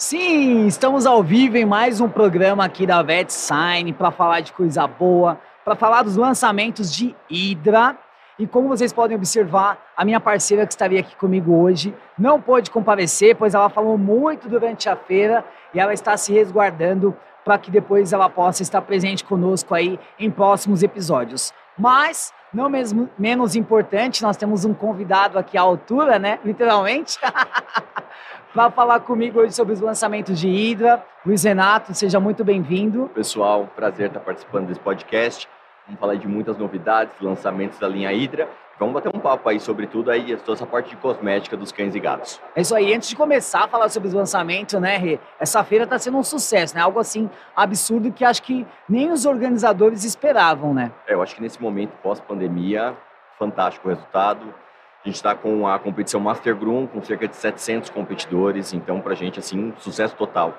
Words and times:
Sim, 0.00 0.66
estamos 0.66 1.04
ao 1.04 1.22
vivo 1.22 1.58
em 1.58 1.66
mais 1.66 2.00
um 2.00 2.08
programa 2.08 2.64
aqui 2.64 2.86
da 2.86 3.02
Vet 3.02 3.30
Sign 3.30 3.92
para 3.92 4.10
falar 4.10 4.40
de 4.40 4.50
coisa 4.50 4.86
boa, 4.86 5.38
para 5.62 5.76
falar 5.76 6.00
dos 6.00 6.16
lançamentos 6.16 6.90
de 6.90 7.14
Hydra. 7.30 7.98
E 8.38 8.46
como 8.46 8.66
vocês 8.66 8.94
podem 8.94 9.14
observar, 9.14 9.78
a 9.94 10.02
minha 10.02 10.18
parceira 10.18 10.66
que 10.66 10.72
estaria 10.72 11.00
aqui 11.00 11.14
comigo 11.16 11.54
hoje 11.54 11.94
não 12.18 12.40
pôde 12.40 12.70
comparecer, 12.70 13.36
pois 13.36 13.52
ela 13.52 13.68
falou 13.68 13.98
muito 13.98 14.48
durante 14.48 14.88
a 14.88 14.96
feira 14.96 15.44
e 15.74 15.78
ela 15.78 15.92
está 15.92 16.16
se 16.16 16.32
resguardando 16.32 17.14
para 17.44 17.58
que 17.58 17.70
depois 17.70 18.14
ela 18.14 18.30
possa 18.30 18.62
estar 18.62 18.80
presente 18.80 19.22
conosco 19.22 19.74
aí 19.74 20.00
em 20.18 20.30
próximos 20.30 20.82
episódios. 20.82 21.52
Mas, 21.76 22.32
não 22.54 22.70
mesmo, 22.70 23.10
menos 23.18 23.54
importante, 23.54 24.22
nós 24.22 24.38
temos 24.38 24.64
um 24.64 24.72
convidado 24.72 25.38
aqui 25.38 25.58
à 25.58 25.60
altura, 25.60 26.18
né? 26.18 26.38
Literalmente. 26.42 27.18
para 28.52 28.70
falar 28.70 29.00
comigo 29.00 29.40
hoje 29.40 29.52
sobre 29.52 29.72
os 29.72 29.80
lançamentos 29.80 30.38
de 30.38 30.48
Hydra. 30.48 31.04
Luiz 31.24 31.44
Renato, 31.44 31.94
seja 31.94 32.18
muito 32.18 32.44
bem-vindo. 32.44 33.08
Pessoal, 33.14 33.68
prazer 33.76 34.08
estar 34.08 34.20
participando 34.20 34.66
desse 34.66 34.80
podcast. 34.80 35.48
Vamos 35.86 36.00
falar 36.00 36.14
de 36.16 36.26
muitas 36.26 36.58
novidades, 36.58 37.14
lançamentos 37.20 37.78
da 37.78 37.88
linha 37.88 38.10
Hydra. 38.10 38.48
Vamos 38.78 38.94
bater 38.94 39.14
um 39.14 39.20
papo 39.20 39.48
aí 39.48 39.60
sobre 39.60 39.86
tudo 39.86 40.10
aí, 40.10 40.36
toda 40.38 40.54
essa 40.54 40.66
parte 40.66 40.90
de 40.90 40.96
cosmética 40.96 41.56
dos 41.56 41.70
cães 41.70 41.94
e 41.94 42.00
gatos. 42.00 42.40
É 42.56 42.62
isso 42.62 42.74
aí. 42.74 42.94
Antes 42.94 43.10
de 43.10 43.16
começar 43.16 43.64
a 43.64 43.68
falar 43.68 43.88
sobre 43.90 44.08
os 44.08 44.14
lançamentos, 44.14 44.80
né, 44.80 44.96
Rê? 44.96 45.20
Essa 45.38 45.62
feira 45.62 45.84
está 45.84 45.98
sendo 45.98 46.16
um 46.16 46.22
sucesso, 46.22 46.74
né? 46.74 46.80
Algo 46.80 46.98
assim 46.98 47.28
absurdo 47.54 48.10
que 48.10 48.24
acho 48.24 48.42
que 48.42 48.66
nem 48.88 49.12
os 49.12 49.26
organizadores 49.26 50.02
esperavam, 50.02 50.72
né? 50.72 50.90
É, 51.06 51.12
eu 51.12 51.22
acho 51.22 51.34
que 51.34 51.42
nesse 51.42 51.60
momento 51.60 51.92
pós-pandemia, 52.02 52.96
fantástico 53.38 53.86
o 53.86 53.90
resultado 53.90 54.52
a 55.04 55.08
gente 55.08 55.16
está 55.16 55.34
com 55.34 55.66
a 55.66 55.78
competição 55.78 56.20
Master 56.20 56.54
Groom, 56.54 56.86
com 56.86 57.02
cerca 57.02 57.26
de 57.26 57.34
700 57.34 57.90
competidores, 57.90 58.72
então 58.72 59.00
para 59.00 59.12
a 59.12 59.16
gente, 59.16 59.38
assim, 59.38 59.72
sucesso 59.78 60.14
total. 60.14 60.58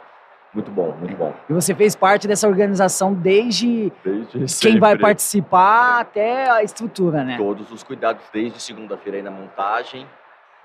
Muito 0.53 0.69
bom, 0.69 0.93
muito 0.97 1.15
bom. 1.15 1.33
E 1.49 1.53
você 1.53 1.73
fez 1.73 1.95
parte 1.95 2.27
dessa 2.27 2.47
organização 2.47 3.13
desde, 3.13 3.91
desde 4.03 4.31
quem 4.31 4.47
sempre. 4.47 4.79
vai 4.79 4.97
participar 4.97 6.01
até 6.01 6.49
a 6.49 6.61
estrutura, 6.61 7.23
né? 7.23 7.37
Todos 7.37 7.71
os 7.71 7.83
cuidados, 7.83 8.23
desde 8.33 8.59
segunda-feira 8.61 9.17
aí 9.17 9.23
na 9.23 9.31
montagem, 9.31 10.05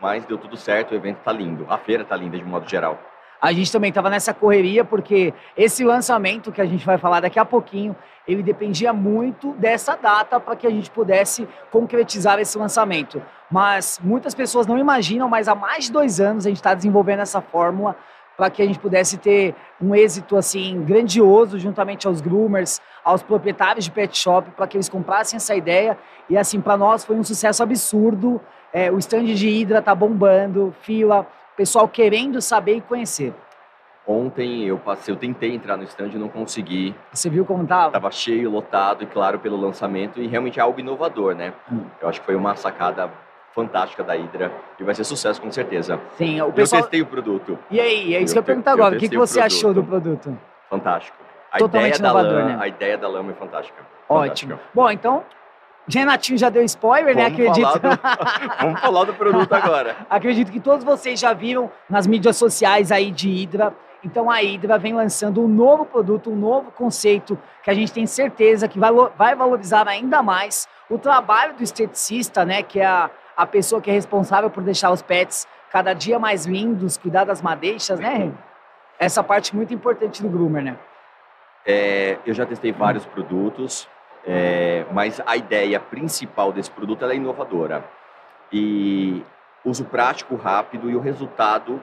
mas 0.01 0.25
deu 0.25 0.39
tudo 0.39 0.57
certo, 0.57 0.93
o 0.93 0.95
evento 0.95 1.19
tá 1.19 1.31
lindo. 1.31 1.67
A 1.69 1.79
feira 1.79 2.05
tá 2.05 2.17
linda 2.17 2.37
de 2.37 2.45
modo 2.45 2.69
geral 2.69 2.99
a 3.47 3.53
gente 3.53 3.71
também 3.71 3.91
estava 3.91 4.11
nessa 4.11 4.35
correria, 4.35 4.85
porque 4.85 5.33
esse 5.57 5.85
lançamento 5.85 6.51
que 6.51 6.61
a 6.61 6.67
gente 6.67 6.85
vai 6.85 6.99
falar 6.99 7.21
daqui 7.21 7.39
a 7.39 7.45
pouquinho, 7.45 7.95
ele 8.27 8.43
dependia 8.43 8.93
muito 8.93 9.53
dessa 9.53 9.95
data 9.95 10.41
para 10.41 10.57
que 10.57 10.67
a 10.67 10.71
gente 10.71 10.91
pudesse 10.91 11.47
concretizar 11.71 12.41
esse 12.41 12.59
lançamento. 12.59 13.23
Mas 13.49 14.01
muitas 14.03 14.35
pessoas 14.35 14.67
não 14.67 14.77
imaginam, 14.77 15.29
mas 15.29 15.47
há 15.47 15.55
mais 15.55 15.85
de 15.85 15.93
dois 15.93 16.19
anos 16.19 16.45
a 16.45 16.49
gente 16.49 16.57
está 16.57 16.75
desenvolvendo 16.75 17.21
essa 17.21 17.41
fórmula 17.41 17.95
para 18.37 18.51
que 18.51 18.61
a 18.61 18.67
gente 18.67 18.81
pudesse 18.81 19.17
ter 19.17 19.55
um 19.81 19.95
êxito 19.95 20.37
assim 20.37 20.83
grandioso 20.83 21.57
juntamente 21.57 22.09
aos 22.09 22.21
groomers, 22.21 22.83
aos 23.05 23.23
proprietários 23.23 23.85
de 23.85 23.93
pet 23.93 24.19
shop, 24.19 24.51
para 24.57 24.67
que 24.67 24.77
eles 24.77 24.89
comprassem 24.89 25.37
essa 25.37 25.55
ideia. 25.55 25.97
E 26.29 26.37
assim, 26.37 26.61
para 26.61 26.77
nós 26.77 27.05
foi 27.05 27.15
um 27.15 27.23
sucesso 27.23 27.63
absurdo. 27.63 28.41
É, 28.73 28.91
o 28.91 28.99
stand 28.99 29.27
de 29.27 29.49
Hydra 29.49 29.81
tá 29.81 29.95
bombando, 29.95 30.75
fila, 30.83 31.25
pessoal 31.57 31.89
querendo 31.89 32.41
saber 32.41 32.77
e 32.77 32.81
conhecer. 32.81 33.35
Ontem 34.07 34.63
eu 34.65 34.79
passei, 34.79 35.13
eu 35.13 35.19
tentei 35.19 35.53
entrar 35.53 35.77
no 35.77 35.83
stand 35.83 36.11
e 36.15 36.19
não 36.19 36.29
consegui. 36.29 36.95
Você 37.13 37.29
viu 37.29 37.45
como 37.45 37.67
tava? 37.67 37.91
Tava 37.91 38.11
cheio, 38.13 38.49
lotado 38.49 39.03
e 39.03 39.07
claro 39.07 39.41
pelo 39.41 39.57
lançamento 39.57 40.21
e 40.21 40.29
realmente 40.29 40.61
é 40.61 40.63
algo 40.63 40.79
inovador, 40.79 41.35
né? 41.35 41.53
Hum. 41.73 41.87
Eu 42.01 42.09
acho 42.09 42.21
que 42.21 42.27
foi 42.27 42.37
uma 42.37 42.55
sacada 42.55 43.11
fantástica 43.53 44.05
da 44.05 44.13
Hydra 44.13 44.53
e 44.79 44.85
vai 44.85 44.95
ser 44.95 45.03
sucesso 45.03 45.41
com 45.41 45.51
certeza. 45.51 45.99
Sim, 46.17 46.41
o 46.43 46.53
pessoal... 46.53 46.81
Eu 46.81 46.85
testei 46.85 47.03
o 47.03 47.07
produto. 47.07 47.59
E 47.69 47.81
aí, 47.81 48.15
é 48.15 48.21
isso 48.21 48.33
eu 48.33 48.35
que 48.35 48.39
eu 48.39 48.45
pergunto 48.45 48.69
agora, 48.69 48.95
o 48.95 48.99
que, 48.99 49.09
que 49.09 49.17
você 49.17 49.41
achou 49.41 49.75
do 49.75 49.83
produto? 49.83 50.39
Fantástico. 50.71 51.17
A 51.51 51.59
Totalmente 51.59 51.97
ideia 51.97 52.11
inovador, 52.11 52.33
lã, 52.33 52.45
né? 52.45 52.59
A 52.61 52.69
ideia 52.69 52.99
da 52.99 53.09
lama 53.09 53.33
é 53.33 53.35
fantástica. 53.35 53.83
Ótimo. 54.09 54.53
Fantástica. 54.53 54.71
Bom, 54.75 54.91
então 54.91 55.25
Renatinho 55.89 56.39
já 56.39 56.51
deu 56.51 56.65
spoiler, 56.65 57.15
né? 57.15 57.31
Vamos 57.31 57.39
né? 57.39 57.45
Acredito. 57.45 57.79
Do... 57.79 57.89
Vamos 58.61 58.81
falar 58.81 59.05
do 59.05 59.15
produto 59.15 59.53
agora. 59.53 59.97
Acredito 60.11 60.51
que 60.51 60.61
todos 60.61 60.85
vocês 60.85 61.19
já 61.21 61.33
viram 61.33 61.71
nas 61.89 62.07
mídias 62.07 62.37
sociais 62.37 62.91
aí 62.91 63.11
de 63.11 63.29
Hydra. 63.29 63.73
Então 64.03 64.31
a 64.31 64.37
Hydra 64.37 64.79
vem 64.79 64.95
lançando 64.95 65.43
um 65.43 65.49
novo 65.49 65.85
produto, 65.85 66.31
um 66.31 66.37
novo 66.37 66.71
conceito 66.71 67.39
que 67.63 67.71
a 67.71 67.75
gente 67.75 67.93
tem 67.93 68.07
certeza 68.07 68.69
que 68.69 68.79
vai, 68.79 68.91
vai 69.17 69.35
valorizar 69.35 69.89
ainda 69.89 70.23
mais 70.23 70.69
o 70.91 70.99
trabalho 70.99 71.55
do 71.55 71.63
esteticista, 71.63 72.45
né? 72.45 72.63
Que 72.63 72.81
é 72.81 72.87
a, 72.87 73.11
a 73.37 73.47
pessoa 73.47 73.81
que 73.81 73.91
é 73.91 73.93
responsável 73.93 74.51
por 74.51 74.63
deixar 74.63 74.91
os 74.91 75.03
pets 75.03 75.47
cada 75.71 75.93
dia 75.93 76.19
mais 76.19 76.47
lindos, 76.47 76.97
cuidar 76.97 77.25
das 77.25 77.43
madeixas, 77.43 78.01
né? 78.01 78.33
Essa 78.99 79.23
parte 79.23 79.55
muito 79.55 79.75
importante 79.75 80.23
do 80.23 80.29
groomer, 80.29 80.65
né? 80.65 80.77
É, 81.65 82.19
eu 82.25 82.33
já 82.33 82.47
testei 82.47 82.73
vários 82.73 83.05
produtos. 83.05 83.89
É, 84.27 84.85
mas 84.93 85.21
a 85.25 85.37
ideia 85.37 85.79
principal 85.79 86.53
desse 86.53 86.71
produto 86.71 87.05
é 87.05 87.15
inovadora. 87.15 87.85
E 88.53 89.23
uso 89.65 89.85
prático, 89.85 90.35
rápido 90.35 90.91
e 90.91 90.97
o 90.97 91.01
resultado 91.01 91.81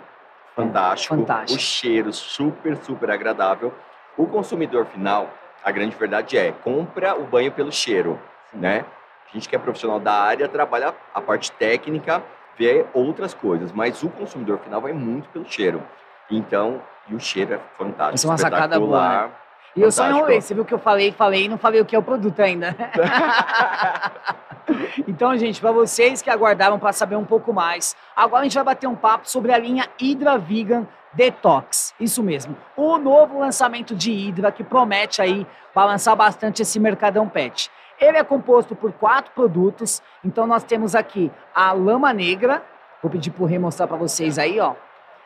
fantástico, 0.55 1.15
fantástico. 1.15 1.57
O 1.57 1.61
cheiro 1.61 2.11
super, 2.11 2.75
super 2.77 3.09
agradável. 3.11 3.73
O 4.17 4.27
consumidor 4.27 4.85
final, 4.85 5.29
a 5.63 5.71
grande 5.71 5.95
verdade 5.95 6.37
é, 6.37 6.51
compra 6.51 7.15
o 7.15 7.23
banho 7.23 7.51
pelo 7.51 7.71
cheiro, 7.71 8.19
Sim. 8.51 8.59
né? 8.59 8.85
A 9.27 9.33
gente 9.33 9.49
que 9.49 9.55
é 9.55 9.59
profissional 9.59 9.99
da 9.99 10.13
área 10.13 10.47
trabalha 10.47 10.93
a 11.13 11.21
parte 11.21 11.51
técnica, 11.53 12.21
vê 12.57 12.85
outras 12.93 13.33
coisas, 13.33 13.71
mas 13.71 14.03
o 14.03 14.09
consumidor 14.09 14.59
final 14.59 14.79
vai 14.79 14.93
muito 14.93 15.27
pelo 15.29 15.45
cheiro. 15.45 15.81
Então, 16.29 16.81
e 17.07 17.15
o 17.15 17.19
cheiro 17.19 17.53
é 17.55 17.59
fantástico, 17.77 18.15
Isso 18.15 18.27
é 18.27 18.29
uma 18.29 18.37
sacada 18.37 18.79
boa, 18.79 19.09
né? 19.09 19.31
E 19.75 19.81
eu 19.81 19.91
só 19.91 20.07
enrolei, 20.07 20.39
você 20.39 20.53
viu 20.53 20.63
que 20.63 20.73
eu 20.73 20.79
falei, 20.79 21.11
falei 21.11 21.45
e 21.45 21.47
não 21.47 21.57
falei 21.57 21.81
o 21.81 21.85
que 21.85 21.95
é 21.95 21.99
o 21.99 22.03
produto 22.03 22.39
ainda. 22.39 22.75
então, 25.07 25.35
gente, 25.35 25.59
para 25.59 25.71
vocês 25.71 26.21
que 26.21 26.29
aguardaram 26.29 26.77
para 26.77 26.93
saber 26.93 27.15
um 27.15 27.25
pouco 27.25 27.51
mais, 27.51 27.95
agora 28.15 28.41
a 28.41 28.43
gente 28.43 28.53
vai 28.53 28.63
bater 28.63 28.87
um 28.87 28.95
papo 28.95 29.27
sobre 29.27 29.51
a 29.51 29.57
linha 29.57 29.89
Hydra 29.99 30.37
Vegan 30.37 30.87
Detox. 31.13 31.93
Isso 31.99 32.21
mesmo. 32.21 32.55
O 32.77 32.99
novo 32.99 33.39
lançamento 33.39 33.95
de 33.95 34.11
Hydra 34.11 34.51
que 34.51 34.63
promete 34.63 35.21
aí 35.21 35.47
balançar 35.73 36.15
bastante 36.15 36.61
esse 36.61 36.79
mercadão 36.79 37.27
pet. 37.27 37.71
Ele 37.99 38.17
é 38.17 38.23
composto 38.23 38.75
por 38.75 38.91
quatro 38.93 39.31
produtos. 39.33 40.03
Então 40.23 40.45
nós 40.45 40.63
temos 40.63 40.93
aqui 40.93 41.31
a 41.53 41.71
lama 41.71 42.13
negra. 42.13 42.61
Vou 43.01 43.11
pedir 43.11 43.31
para 43.31 43.43
o 43.43 43.47
Rei 43.47 43.57
mostrar 43.57 43.87
para 43.87 43.97
vocês 43.97 44.37
aí, 44.37 44.59
ó. 44.59 44.75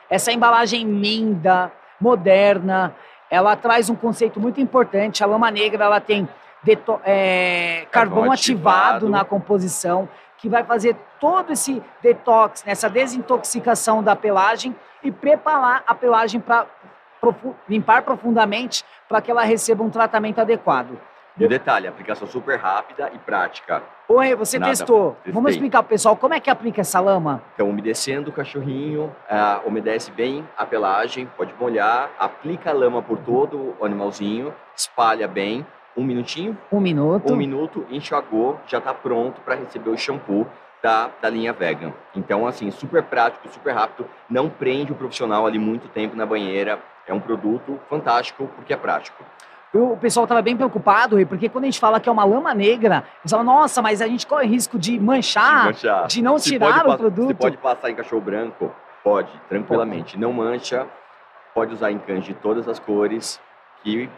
Essa 0.09 0.31
embalagem 0.31 0.85
linda, 0.85 1.69
moderna, 1.99 2.95
ela 3.29 3.55
traz 3.55 3.89
um 3.89 3.95
conceito 3.95 4.39
muito 4.39 4.59
importante. 4.61 5.23
A 5.23 5.27
lama 5.27 5.49
negra 5.51 5.85
ela 5.85 5.99
tem 5.99 6.27
é, 7.05 7.87
carvão, 7.91 8.31
ativado, 8.31 8.77
ativado 8.95 9.09
na 9.09 9.23
composição, 9.23 10.07
que 10.37 10.49
vai 10.49 10.63
fazer 10.63 10.95
todo 11.19 11.53
esse 11.53 11.81
detox, 12.01 12.63
nessa 12.63 12.89
desintoxicação 12.89 14.03
da 14.03 14.15
pelagem 14.15 14.75
e 15.03 15.11
preparar 15.11 15.83
a 15.87 15.95
pelagem 15.95 16.39
para 16.39 16.67
profu 17.19 17.55
limpar 17.67 18.03
profundamente 18.03 18.85
para 19.09 19.21
que 19.21 19.31
ela 19.31 19.43
receba 19.43 19.83
um 19.83 19.89
tratamento 19.89 20.39
adequado. 20.39 20.99
E 21.37 21.45
o 21.45 21.49
detalhe, 21.49 21.87
aplicação 21.87 22.27
super 22.27 22.57
rápida 22.57 23.11
e 23.13 23.17
prática. 23.19 23.83
Oi, 24.09 24.35
você 24.35 24.57
Nada, 24.57 24.71
testou. 24.71 25.11
Testei. 25.15 25.33
Vamos 25.33 25.51
explicar 25.51 25.83
pro 25.83 25.89
pessoal 25.89 26.15
como 26.15 26.33
é 26.33 26.39
que 26.39 26.49
aplica 26.49 26.79
essa 26.79 26.97
lama? 27.01 27.43
Então, 27.53 27.69
umedecendo 27.69 28.29
o 28.29 28.31
cachorrinho, 28.31 29.13
uh, 29.29 29.67
umedece 29.67 30.11
bem 30.11 30.47
a 30.57 30.65
pelagem, 30.65 31.29
pode 31.35 31.53
molhar, 31.59 32.09
aplica 32.17 32.69
a 32.69 32.73
lama 32.73 33.01
por 33.01 33.17
todo 33.17 33.75
o 33.77 33.83
animalzinho, 33.83 34.53
espalha 34.73 35.27
bem, 35.27 35.65
um 35.95 36.05
minutinho. 36.05 36.57
Um 36.71 36.79
minuto. 36.79 37.33
Um 37.33 37.35
minuto, 37.35 37.85
enxagou, 37.91 38.57
já 38.65 38.77
está 38.77 38.93
pronto 38.93 39.41
para 39.41 39.55
receber 39.55 39.89
o 39.89 39.97
shampoo 39.97 40.47
da, 40.81 41.09
da 41.21 41.29
linha 41.29 41.51
vegan. 41.51 41.91
Então, 42.15 42.47
assim, 42.47 42.71
super 42.71 43.03
prático, 43.03 43.49
super 43.49 43.73
rápido, 43.73 44.07
não 44.29 44.49
prende 44.49 44.93
o 44.93 44.95
profissional 44.95 45.45
ali 45.45 45.59
muito 45.59 45.89
tempo 45.89 46.15
na 46.15 46.25
banheira. 46.25 46.79
É 47.05 47.13
um 47.13 47.19
produto 47.19 47.77
fantástico 47.89 48.49
porque 48.55 48.73
é 48.73 48.77
prático 48.77 49.21
o 49.73 49.97
pessoal 49.97 50.23
estava 50.23 50.41
bem 50.41 50.55
preocupado, 50.55 51.17
porque 51.27 51.49
quando 51.49 51.65
a 51.65 51.67
gente 51.67 51.79
fala 51.79 51.99
que 51.99 52.07
é 52.07 52.11
uma 52.11 52.23
lama 52.23 52.53
negra, 52.53 53.03
eles 53.21 53.31
falam, 53.31 53.45
nossa, 53.45 53.81
mas 53.81 54.01
a 54.01 54.07
gente 54.07 54.25
corre 54.25 54.47
risco 54.47 54.79
de 54.79 54.99
manchar, 54.99 55.61
de, 55.61 55.65
manchar. 55.67 56.07
de 56.07 56.21
não 56.21 56.37
se 56.37 56.51
tirar 56.51 56.87
o 56.87 56.97
produto. 56.97 57.27
Você 57.27 57.33
pode 57.33 57.57
passar 57.57 57.89
em 57.89 57.95
cachorro 57.95 58.21
branco? 58.21 58.73
Pode, 59.03 59.29
tranquilamente. 59.47 60.17
Não 60.17 60.33
mancha, 60.33 60.87
pode 61.53 61.73
usar 61.73 61.91
em 61.91 61.97
cães 61.97 62.23
de 62.23 62.33
todas 62.33 62.67
as 62.67 62.79
cores, 62.79 63.39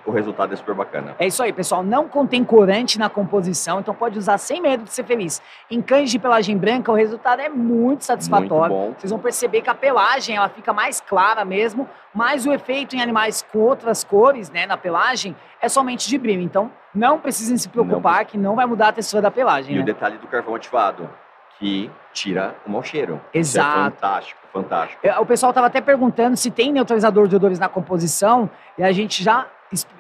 o 0.06 0.12
resultado 0.12 0.54
é 0.54 0.56
super 0.56 0.74
bacana. 0.74 1.16
É 1.19 1.27
isso 1.27 1.44
aí, 1.44 1.54
pessoal. 1.54 1.83
Não 1.83 2.07
contém 2.07 2.44
corante 2.44 2.98
na 2.98 3.10
composição, 3.10 3.80
então 3.80 3.94
pode 3.94 4.18
usar 4.18 4.38
sem 4.38 4.62
medo 4.62 4.83
de 4.83 4.92
ser 4.92 5.04
feliz. 5.04 5.42
Em 5.69 5.81
cães 5.81 6.10
de 6.10 6.18
pelagem 6.18 6.57
branca, 6.57 6.92
o 6.92 6.95
resultado 6.95 7.42
é 7.42 7.50
muito 7.50 8.06
satisfatório. 8.06 8.75
Muito 8.75 9.01
Vocês 9.01 9.12
vão 9.12 9.19
perceber 9.19 9.62
que 9.62 9.69
a 9.69 9.75
pelagem 9.75 10.36
ela 10.36 10.50
fica 10.50 10.74
mais 10.74 11.00
clara 11.01 11.45
mesmo, 11.45 11.88
mas 12.13 12.45
o 12.45 12.54
efeito 12.54 12.95
em 12.95 13.01
animais 13.01 13.45
com 13.51 13.60
outras 13.60 14.04
cores, 14.04 14.50
né, 14.50 14.66
na 14.66 14.77
pelagem, 14.77 15.36
é 15.62 15.69
somente 15.69 16.07
de 16.07 16.18
brilho. 16.18 16.42
Então, 16.42 16.71
não 16.94 17.19
precisem 17.19 17.57
se 17.57 17.69
preocupar 17.69 18.19
não. 18.19 18.25
que 18.25 18.38
não 18.38 18.56
vai 18.56 18.66
mudar 18.66 18.89
a 18.89 18.94
textura 18.94 19.21
da 19.21 19.31
pelagem. 19.31 19.74
E 19.74 19.77
né? 19.77 19.83
o 19.83 19.86
detalhe 19.86 20.18
do 20.18 20.27
carvão 20.27 20.56
ativado 20.56 21.10
que 21.60 21.92
tira 22.13 22.56
o 22.66 22.71
mau 22.71 22.81
cheiro. 22.81 23.21
Exato. 23.33 23.69
Isso 23.69 23.80
é 23.80 23.83
fantástico, 23.83 24.39
fantástico. 24.51 25.07
É, 25.07 25.19
o 25.19 25.25
pessoal 25.25 25.51
estava 25.51 25.68
até 25.68 25.81
perguntando 25.81 26.36
se 26.38 26.50
tem 26.50 26.71
neutralizador 26.71 27.27
de 27.27 27.36
odores 27.36 27.60
na 27.60 27.68
composição, 27.68 28.50
e 28.77 28.83
a 28.83 28.92
gente 28.92 29.21
já 29.21 29.45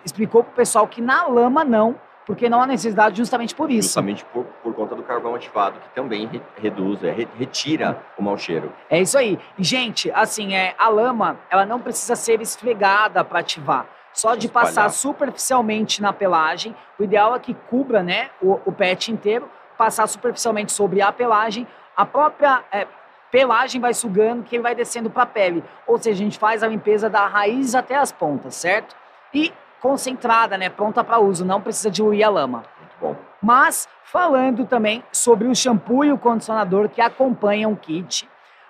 explicou 0.03 0.43
para 0.43 0.51
o 0.51 0.55
pessoal 0.55 0.87
que 0.87 1.01
na 1.01 1.27
lama 1.27 1.63
não, 1.63 1.95
porque 2.25 2.47
não 2.47 2.61
há 2.61 2.67
necessidade 2.67 3.17
justamente 3.17 3.55
por 3.55 3.71
isso. 3.71 3.87
Justamente 3.87 4.23
por, 4.25 4.45
por 4.63 4.71
conta 4.75 4.95
do 4.95 5.01
carvão 5.01 5.33
ativado, 5.33 5.79
que 5.79 5.89
também 5.95 6.27
re, 6.27 6.41
reduz, 6.57 7.03
é, 7.03 7.11
re, 7.11 7.27
retira 7.37 8.03
o 8.17 8.21
mau 8.21 8.37
cheiro. 8.37 8.71
É 8.87 9.01
isso 9.01 9.17
aí. 9.17 9.39
E, 9.57 9.63
gente, 9.63 10.11
assim, 10.11 10.53
é, 10.53 10.75
a 10.77 10.89
lama, 10.89 11.39
ela 11.49 11.65
não 11.65 11.79
precisa 11.79 12.15
ser 12.15 12.39
esfregada 12.39 13.23
para 13.23 13.39
ativar. 13.39 13.87
Só 14.13 14.35
de 14.35 14.45
Espalhar. 14.45 14.67
passar 14.67 14.89
superficialmente 14.89 16.01
na 16.01 16.13
pelagem. 16.13 16.75
O 16.99 17.03
ideal 17.03 17.35
é 17.35 17.39
que 17.39 17.53
cubra 17.53 18.03
né, 18.03 18.29
o, 18.41 18.59
o 18.63 18.71
pet 18.71 19.11
inteiro, 19.11 19.49
passar 19.75 20.05
superficialmente 20.05 20.71
sobre 20.71 21.01
a 21.01 21.11
pelagem. 21.11 21.65
A 21.97 22.05
própria 22.05 22.63
é, 22.71 22.85
pelagem 23.31 23.79
vai 23.79 23.93
sugando, 23.93 24.43
que 24.43 24.59
vai 24.59 24.75
descendo 24.75 25.09
para 25.09 25.23
a 25.23 25.25
pele. 25.25 25.63
Ou 25.87 25.97
seja, 25.97 26.21
a 26.21 26.25
gente 26.25 26.37
faz 26.37 26.61
a 26.61 26.67
limpeza 26.67 27.09
da 27.09 27.25
raiz 27.25 27.73
até 27.75 27.95
as 27.95 28.11
pontas, 28.11 28.55
certo? 28.55 28.95
E 29.33 29.53
concentrada, 29.81 30.57
né, 30.57 30.69
pronta 30.69 31.03
para 31.03 31.19
uso, 31.19 31.45
não 31.45 31.61
precisa 31.61 31.89
diluir 31.89 32.25
a 32.25 32.29
lama. 32.29 32.63
Bom. 32.99 33.15
Mas 33.41 33.87
falando 34.03 34.65
também 34.65 35.03
sobre 35.11 35.47
o 35.47 35.55
shampoo 35.55 36.03
e 36.03 36.11
o 36.11 36.17
condicionador 36.17 36.89
que 36.89 36.99
acompanham 36.99 37.71
o 37.71 37.77
kit, 37.77 38.27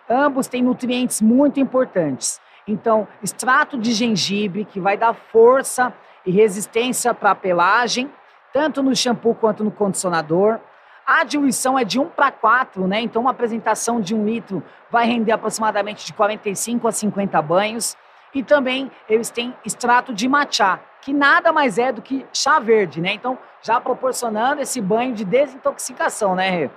ambos 0.08 0.48
têm 0.48 0.62
nutrientes 0.62 1.22
muito 1.22 1.60
importantes. 1.60 2.40
Então, 2.68 3.08
extrato 3.24 3.78
de 3.78 3.92
gengibre, 3.94 4.66
que 4.66 4.80
vai 4.80 4.96
dar 4.96 5.14
força 5.14 5.92
e 6.26 6.32
resistência 6.32 7.14
para 7.14 7.32
a 7.32 7.36
pelagem, 7.36 8.12
tanto 8.54 8.84
no 8.84 8.96
shampoo 8.96 9.34
quanto 9.34 9.64
no 9.64 9.72
condicionador. 9.72 10.60
A 11.06 11.24
diluição 11.24 11.80
é 11.80 11.84
de 11.84 12.00
1 12.00 12.10
para 12.10 12.32
4, 12.32 12.88
né? 12.88 13.02
Então, 13.02 13.24
uma 13.24 13.32
apresentação 13.32 14.00
de 14.00 14.14
um 14.14 14.24
litro 14.24 14.64
vai 14.92 15.08
render 15.08 15.32
aproximadamente 15.32 16.06
de 16.06 16.14
45 16.14 16.88
a 16.88 16.92
50 16.92 17.42
banhos. 17.42 17.98
E 18.34 18.44
também 18.44 18.92
eles 19.08 19.30
têm 19.30 19.56
extrato 19.66 20.14
de 20.14 20.28
matcha, 20.28 20.80
que 21.02 21.14
nada 21.14 21.52
mais 21.52 21.78
é 21.78 21.92
do 21.92 22.02
que 22.02 22.26
chá 22.34 22.60
verde, 22.60 23.02
né? 23.02 23.14
Então, 23.14 23.38
já 23.62 23.80
proporcionando 23.80 24.62
esse 24.62 24.80
banho 24.80 25.14
de 25.14 25.26
desintoxicação, 25.26 26.36
né, 26.36 26.50
Rê? 26.50 26.70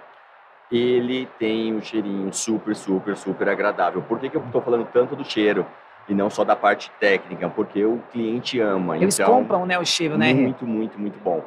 Ele 0.70 1.28
tem 1.38 1.74
um 1.74 1.82
cheirinho 1.82 2.32
super, 2.32 2.74
super, 2.74 3.16
super 3.16 3.48
agradável. 3.48 4.00
Por 4.02 4.18
que, 4.18 4.30
que 4.30 4.36
eu 4.36 4.44
estou 4.44 4.62
falando 4.62 4.86
tanto 4.90 5.14
do 5.14 5.24
cheiro 5.24 5.66
e 6.08 6.14
não 6.14 6.30
só 6.30 6.44
da 6.44 6.56
parte 6.56 6.90
técnica? 6.98 7.48
Porque 7.50 7.84
o 7.84 7.98
cliente 8.10 8.58
ama. 8.58 8.96
Eles 8.96 9.18
então, 9.18 9.34
compram, 9.34 9.66
né, 9.66 9.78
o 9.78 9.84
cheiro, 9.84 10.16
né? 10.16 10.32
Muito, 10.32 10.66
muito, 10.66 10.98
muito 10.98 11.18
bom. 11.18 11.44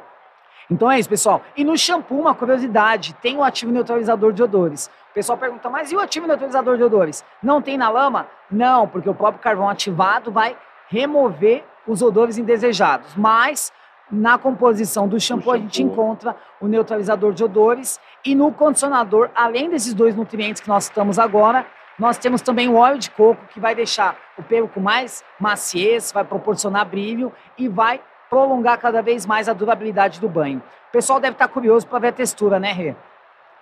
Então 0.70 0.90
é 0.90 0.98
isso, 0.98 1.08
pessoal. 1.08 1.42
E 1.56 1.64
no 1.64 1.76
shampoo, 1.76 2.20
uma 2.20 2.34
curiosidade, 2.34 3.14
tem 3.14 3.36
o 3.36 3.42
ativo 3.42 3.72
neutralizador 3.72 4.32
de 4.32 4.42
odores. 4.42 4.90
O 5.16 5.18
pessoal 5.18 5.38
pergunta, 5.38 5.70
mas 5.70 5.90
e 5.90 5.96
o 5.96 6.00
ativo 6.00 6.26
neutralizador 6.26 6.76
de 6.76 6.82
odores? 6.82 7.24
Não 7.42 7.62
tem 7.62 7.78
na 7.78 7.88
lama? 7.88 8.26
Não, 8.50 8.86
porque 8.86 9.08
o 9.08 9.14
próprio 9.14 9.42
carvão 9.42 9.66
ativado 9.66 10.30
vai 10.30 10.54
remover 10.90 11.64
os 11.86 12.02
odores 12.02 12.36
indesejados. 12.36 13.16
Mas 13.16 13.72
na 14.12 14.36
composição 14.36 15.08
do 15.08 15.18
shampoo, 15.18 15.52
a 15.52 15.56
gente 15.56 15.78
shampoo. 15.78 15.92
encontra 15.94 16.36
o 16.60 16.68
neutralizador 16.68 17.32
de 17.32 17.42
odores 17.42 17.98
e 18.26 18.34
no 18.34 18.52
condicionador, 18.52 19.30
além 19.34 19.70
desses 19.70 19.94
dois 19.94 20.14
nutrientes 20.14 20.60
que 20.60 20.68
nós 20.68 20.84
estamos 20.84 21.18
agora, 21.18 21.64
nós 21.98 22.18
temos 22.18 22.42
também 22.42 22.68
o 22.68 22.76
óleo 22.76 22.98
de 22.98 23.10
coco 23.10 23.42
que 23.46 23.58
vai 23.58 23.74
deixar 23.74 24.18
o 24.36 24.42
pelo 24.42 24.68
com 24.68 24.80
mais 24.80 25.24
maciez, 25.40 26.12
vai 26.12 26.24
proporcionar 26.24 26.84
brilho 26.84 27.32
e 27.56 27.68
vai 27.68 28.02
prolongar 28.28 28.78
cada 28.78 29.00
vez 29.00 29.24
mais 29.24 29.48
a 29.48 29.54
durabilidade 29.54 30.20
do 30.20 30.28
banho. 30.28 30.62
O 30.90 30.92
pessoal 30.92 31.18
deve 31.18 31.36
estar 31.36 31.48
curioso 31.48 31.86
para 31.86 32.00
ver 32.00 32.08
a 32.08 32.12
textura, 32.12 32.60
né, 32.60 32.70
Rê? 32.70 32.94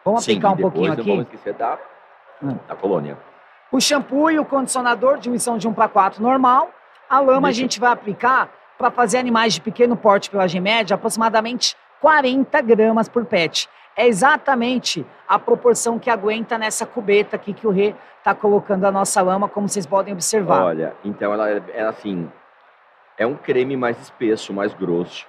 Vamos 0.04 0.24
Sim, 0.24 0.32
aplicar 0.32 0.50
um 0.50 0.56
pouquinho 0.56 0.86
não 0.88 0.92
aqui. 0.94 1.02
vamos 1.08 1.24
esquecer 1.24 1.54
da, 1.54 1.78
Hum. 2.42 2.56
da 2.68 2.74
colônia. 2.76 3.16
O 3.72 3.80
shampoo 3.80 4.30
e 4.30 4.38
o 4.38 4.44
condicionador, 4.44 5.18
diluição 5.18 5.56
de 5.56 5.66
1 5.66 5.72
para 5.72 5.88
4 5.88 6.22
normal. 6.22 6.70
A 7.08 7.20
lama 7.20 7.48
a 7.48 7.52
gente 7.52 7.80
vai 7.80 7.90
aplicar 7.90 8.50
para 8.76 8.90
fazer 8.90 9.18
animais 9.18 9.54
de 9.54 9.60
pequeno 9.60 9.96
porte 9.96 10.30
pelagem 10.30 10.60
média, 10.60 10.94
aproximadamente 10.94 11.76
40 12.00 12.60
gramas 12.60 13.08
por 13.08 13.24
pet. 13.24 13.68
É 13.96 14.06
exatamente 14.06 15.06
a 15.28 15.38
proporção 15.38 15.98
que 15.98 16.10
aguenta 16.10 16.58
nessa 16.58 16.84
cubeta 16.84 17.36
aqui 17.36 17.52
que 17.54 17.66
o 17.66 17.70
Rê 17.70 17.94
está 18.18 18.34
colocando 18.34 18.84
a 18.84 18.90
nossa 18.90 19.22
lama, 19.22 19.48
como 19.48 19.68
vocês 19.68 19.86
podem 19.86 20.12
observar. 20.12 20.64
Olha, 20.64 20.94
então 21.04 21.32
ela 21.32 21.48
é, 21.48 21.62
é 21.72 21.82
assim, 21.84 22.30
é 23.16 23.24
um 23.26 23.36
creme 23.36 23.76
mais 23.76 23.98
espesso, 24.00 24.52
mais 24.52 24.74
grosso 24.74 25.26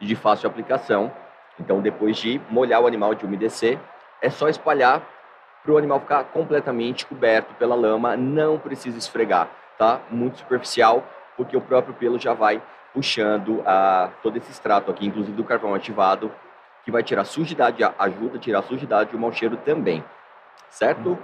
e 0.00 0.06
de 0.06 0.16
fácil 0.16 0.48
aplicação. 0.48 1.12
Então 1.60 1.80
depois 1.80 2.16
de 2.16 2.40
molhar 2.50 2.80
o 2.82 2.86
animal, 2.86 3.14
de 3.14 3.24
umedecer, 3.24 3.78
é 4.20 4.30
só 4.30 4.48
espalhar 4.48 5.02
para 5.62 5.72
o 5.72 5.78
animal 5.78 6.00
ficar 6.00 6.24
completamente 6.24 7.06
coberto 7.06 7.54
pela 7.54 7.74
lama, 7.74 8.16
não 8.16 8.58
precisa 8.58 8.96
esfregar, 8.96 9.48
tá? 9.76 10.00
Muito 10.10 10.38
superficial, 10.38 11.04
porque 11.36 11.56
o 11.56 11.60
próprio 11.60 11.94
pelo 11.94 12.18
já 12.18 12.32
vai 12.32 12.62
puxando 12.94 13.62
a, 13.66 14.10
todo 14.22 14.36
esse 14.36 14.50
extrato 14.50 14.90
aqui, 14.90 15.06
inclusive 15.06 15.36
do 15.36 15.44
carvão 15.44 15.74
ativado, 15.74 16.32
que 16.84 16.90
vai 16.90 17.02
tirar 17.02 17.24
sujidade, 17.24 17.84
ajuda 17.98 18.38
a 18.38 18.40
tirar 18.40 18.58
a 18.60 18.62
sujidade 18.62 19.10
e 19.12 19.16
o 19.16 19.18
mau 19.18 19.32
cheiro 19.32 19.56
também, 19.58 20.02
certo? 20.70 21.18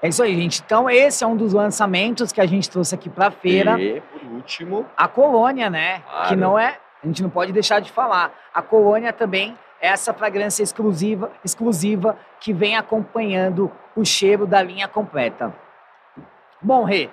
É 0.00 0.08
isso 0.08 0.22
aí, 0.22 0.34
gente. 0.34 0.62
Então, 0.64 0.88
esse 0.88 1.24
é 1.24 1.26
um 1.26 1.36
dos 1.36 1.52
lançamentos 1.52 2.30
que 2.32 2.40
a 2.40 2.46
gente 2.46 2.68
trouxe 2.68 2.94
aqui 2.94 3.08
para 3.08 3.28
a 3.28 3.30
feira. 3.30 3.80
E, 3.80 4.00
por 4.00 4.22
último, 4.22 4.86
A 4.96 5.08
colônia, 5.08 5.70
né? 5.70 6.00
Claro. 6.00 6.28
Que 6.28 6.36
não 6.36 6.58
é. 6.58 6.78
A 7.02 7.06
gente 7.06 7.22
não 7.22 7.30
pode 7.30 7.52
deixar 7.52 7.80
de 7.80 7.90
falar. 7.90 8.32
A 8.52 8.60
colônia 8.60 9.12
também 9.12 9.56
essa 9.84 10.14
fragrância 10.14 10.62
exclusiva, 10.62 11.30
exclusiva 11.44 12.16
que 12.40 12.52
vem 12.52 12.76
acompanhando 12.76 13.70
o 13.94 14.04
cheiro 14.04 14.46
da 14.46 14.62
linha 14.62 14.88
completa. 14.88 15.54
Bom, 16.60 16.84
Rê, 16.84 17.10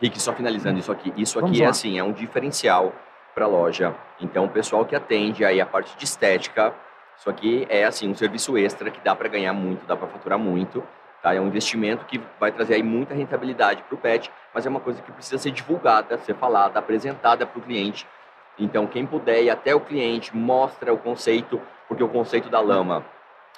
Rick, 0.00 0.20
só 0.20 0.32
finalizando 0.32 0.78
isso 0.78 0.92
aqui. 0.92 1.12
Isso 1.16 1.38
aqui 1.38 1.62
é 1.62 1.66
assim, 1.66 1.98
é 1.98 2.04
um 2.04 2.12
diferencial 2.12 2.92
para 3.34 3.46
a 3.46 3.48
loja. 3.48 3.94
Então, 4.20 4.44
o 4.44 4.48
pessoal 4.48 4.84
que 4.84 4.94
atende 4.94 5.44
aí 5.44 5.60
a 5.60 5.64
parte 5.64 5.96
de 5.96 6.04
estética, 6.04 6.74
isso 7.16 7.30
aqui 7.30 7.66
é 7.70 7.84
assim 7.84 8.10
um 8.10 8.14
serviço 8.14 8.58
extra 8.58 8.90
que 8.90 9.00
dá 9.00 9.14
para 9.14 9.28
ganhar 9.28 9.52
muito, 9.52 9.86
dá 9.86 9.96
para 9.96 10.08
faturar 10.08 10.38
muito. 10.38 10.82
Tá? 11.22 11.34
É 11.34 11.40
um 11.40 11.46
investimento 11.46 12.04
que 12.04 12.20
vai 12.38 12.50
trazer 12.50 12.74
aí 12.74 12.82
muita 12.82 13.14
rentabilidade 13.14 13.82
para 13.84 13.94
o 13.94 13.98
pet, 13.98 14.30
mas 14.52 14.66
é 14.66 14.68
uma 14.68 14.80
coisa 14.80 15.00
que 15.00 15.12
precisa 15.12 15.38
ser 15.38 15.52
divulgada, 15.52 16.18
ser 16.18 16.34
falada, 16.34 16.78
apresentada 16.78 17.46
para 17.46 17.58
o 17.58 17.62
cliente. 17.62 18.06
Então, 18.58 18.86
quem 18.86 19.06
puder 19.06 19.42
ir 19.42 19.50
até 19.50 19.74
o 19.74 19.80
cliente, 19.80 20.36
mostra 20.36 20.92
o 20.92 20.98
conceito, 20.98 21.60
porque 21.88 22.02
o 22.02 22.08
conceito 22.08 22.48
da 22.48 22.60
lama 22.60 23.04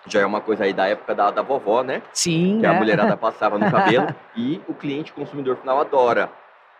já 0.07 0.21
é 0.21 0.27
uma 0.27 0.41
coisa 0.41 0.65
aí 0.65 0.73
da 0.73 0.87
época 0.87 1.15
da, 1.15 1.31
da 1.31 1.43
vovó, 1.43 1.83
né? 1.83 2.03
sim, 2.13 2.57
que 2.57 2.63
né? 2.63 2.69
a 2.69 2.75
mulherada 2.75 3.17
passava 3.17 3.59
no 3.59 3.71
cabelo 3.71 4.15
e 4.37 4.61
o 4.69 4.75
cliente 4.75 5.13
consumidor 5.13 5.57
final 5.57 5.81
adora 5.81 6.31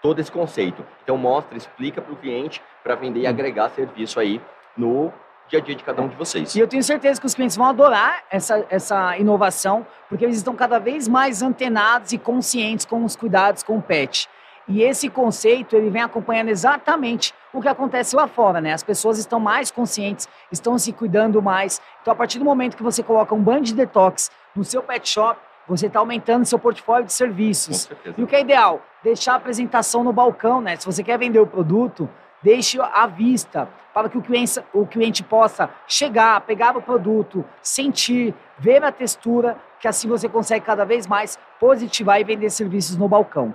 todo 0.03 0.21
esse 0.21 0.31
conceito. 0.31 0.85
Então 1.03 1.17
mostra, 1.17 1.57
explica 1.57 2.03
para 2.03 2.13
o 2.13 2.17
cliente 2.17 2.63
para 2.83 2.95
vender 2.95 3.21
e 3.21 3.27
agregar 3.27 3.71
serviço 3.71 4.21
aí 4.21 4.41
no 4.77 5.11
dia 5.49 5.59
a 5.59 5.63
dia 5.63 5.75
de 5.75 5.83
cada 5.83 6.03
um 6.03 6.09
de 6.09 6.17
vocês. 6.17 6.55
E 6.55 6.61
eu 6.61 6.69
tenho 6.69 6.83
certeza 6.83 7.21
que 7.21 7.27
os 7.27 7.35
clientes 7.35 7.57
vão 7.57 7.67
adorar 7.67 8.23
essa, 8.31 8.67
essa 8.69 9.17
inovação, 9.17 9.87
porque 10.09 10.25
eles 10.25 10.37
estão 10.37 10.55
cada 10.55 10.79
vez 10.79 11.09
mais 11.09 11.43
antenados 11.43 12.13
e 12.13 12.19
conscientes 12.19 12.85
com 12.85 13.05
os 13.05 13.17
cuidados 13.17 13.63
com 13.63 13.79
o 13.79 13.83
pet. 13.83 14.29
E 14.67 14.83
esse 14.83 15.11
conceito, 15.11 15.77
ele 15.77 15.91
vem 15.91 16.03
acompanhando 16.03 16.49
exatamente 16.49 17.35
o 17.53 17.61
que 17.61 17.69
acontece 17.69 18.17
lá 18.17 18.27
fora, 18.27 18.61
né? 18.61 18.73
As 18.73 18.83
pessoas 18.83 19.19
estão 19.19 19.39
mais 19.39 19.71
conscientes, 19.71 20.29
estão 20.51 20.79
se 20.79 20.93
cuidando 20.93 21.43
mais. 21.43 21.81
Então, 22.01 22.13
a 22.13 22.17
partir 22.17 22.39
do 22.39 22.45
momento 22.45 22.77
que 22.77 22.83
você 22.83 23.03
coloca 23.03 23.35
um 23.35 23.43
banho 23.43 23.63
de 23.63 23.75
detox 23.75 24.31
no 24.57 24.65
seu 24.65 24.83
pet 24.83 25.07
shop, 25.09 25.39
você 25.67 25.87
está 25.87 25.99
aumentando 25.99 26.45
seu 26.45 26.59
portfólio 26.59 27.07
de 27.07 27.13
serviços. 27.13 27.89
E 28.17 28.23
o 28.23 28.27
que 28.27 28.37
é 28.37 28.41
ideal? 28.41 28.83
Deixar 29.03 29.35
a 29.35 29.37
apresentação 29.37 30.03
no 30.03 30.13
balcão, 30.13 30.61
né? 30.61 30.77
Se 30.77 30.87
você 30.87 31.03
quer 31.03 31.19
vender 31.19 31.41
o 31.41 31.47
produto, 31.47 32.09
deixe 32.43 32.79
à 32.81 33.07
vista, 33.07 33.69
para 33.93 34.09
que 34.09 34.19
o 34.19 34.23
cliente, 34.23 34.63
o 34.73 34.87
cliente 34.87 35.23
possa 35.23 35.71
chegar, 35.87 36.41
pegar 36.43 36.77
o 36.77 36.83
produto, 36.83 37.45
sentir, 37.63 38.35
ver 38.59 38.85
a 38.85 38.93
textura, 38.93 39.57
que 39.81 39.89
assim 39.89 40.09
você 40.09 40.29
consegue 40.29 40.65
cada 40.65 40.85
vez 40.85 41.07
mais 41.07 41.39
positivar 41.59 42.21
e 42.21 42.25
vender 42.25 42.51
serviços 42.51 42.97
no 42.97 43.09
balcão. 43.09 43.55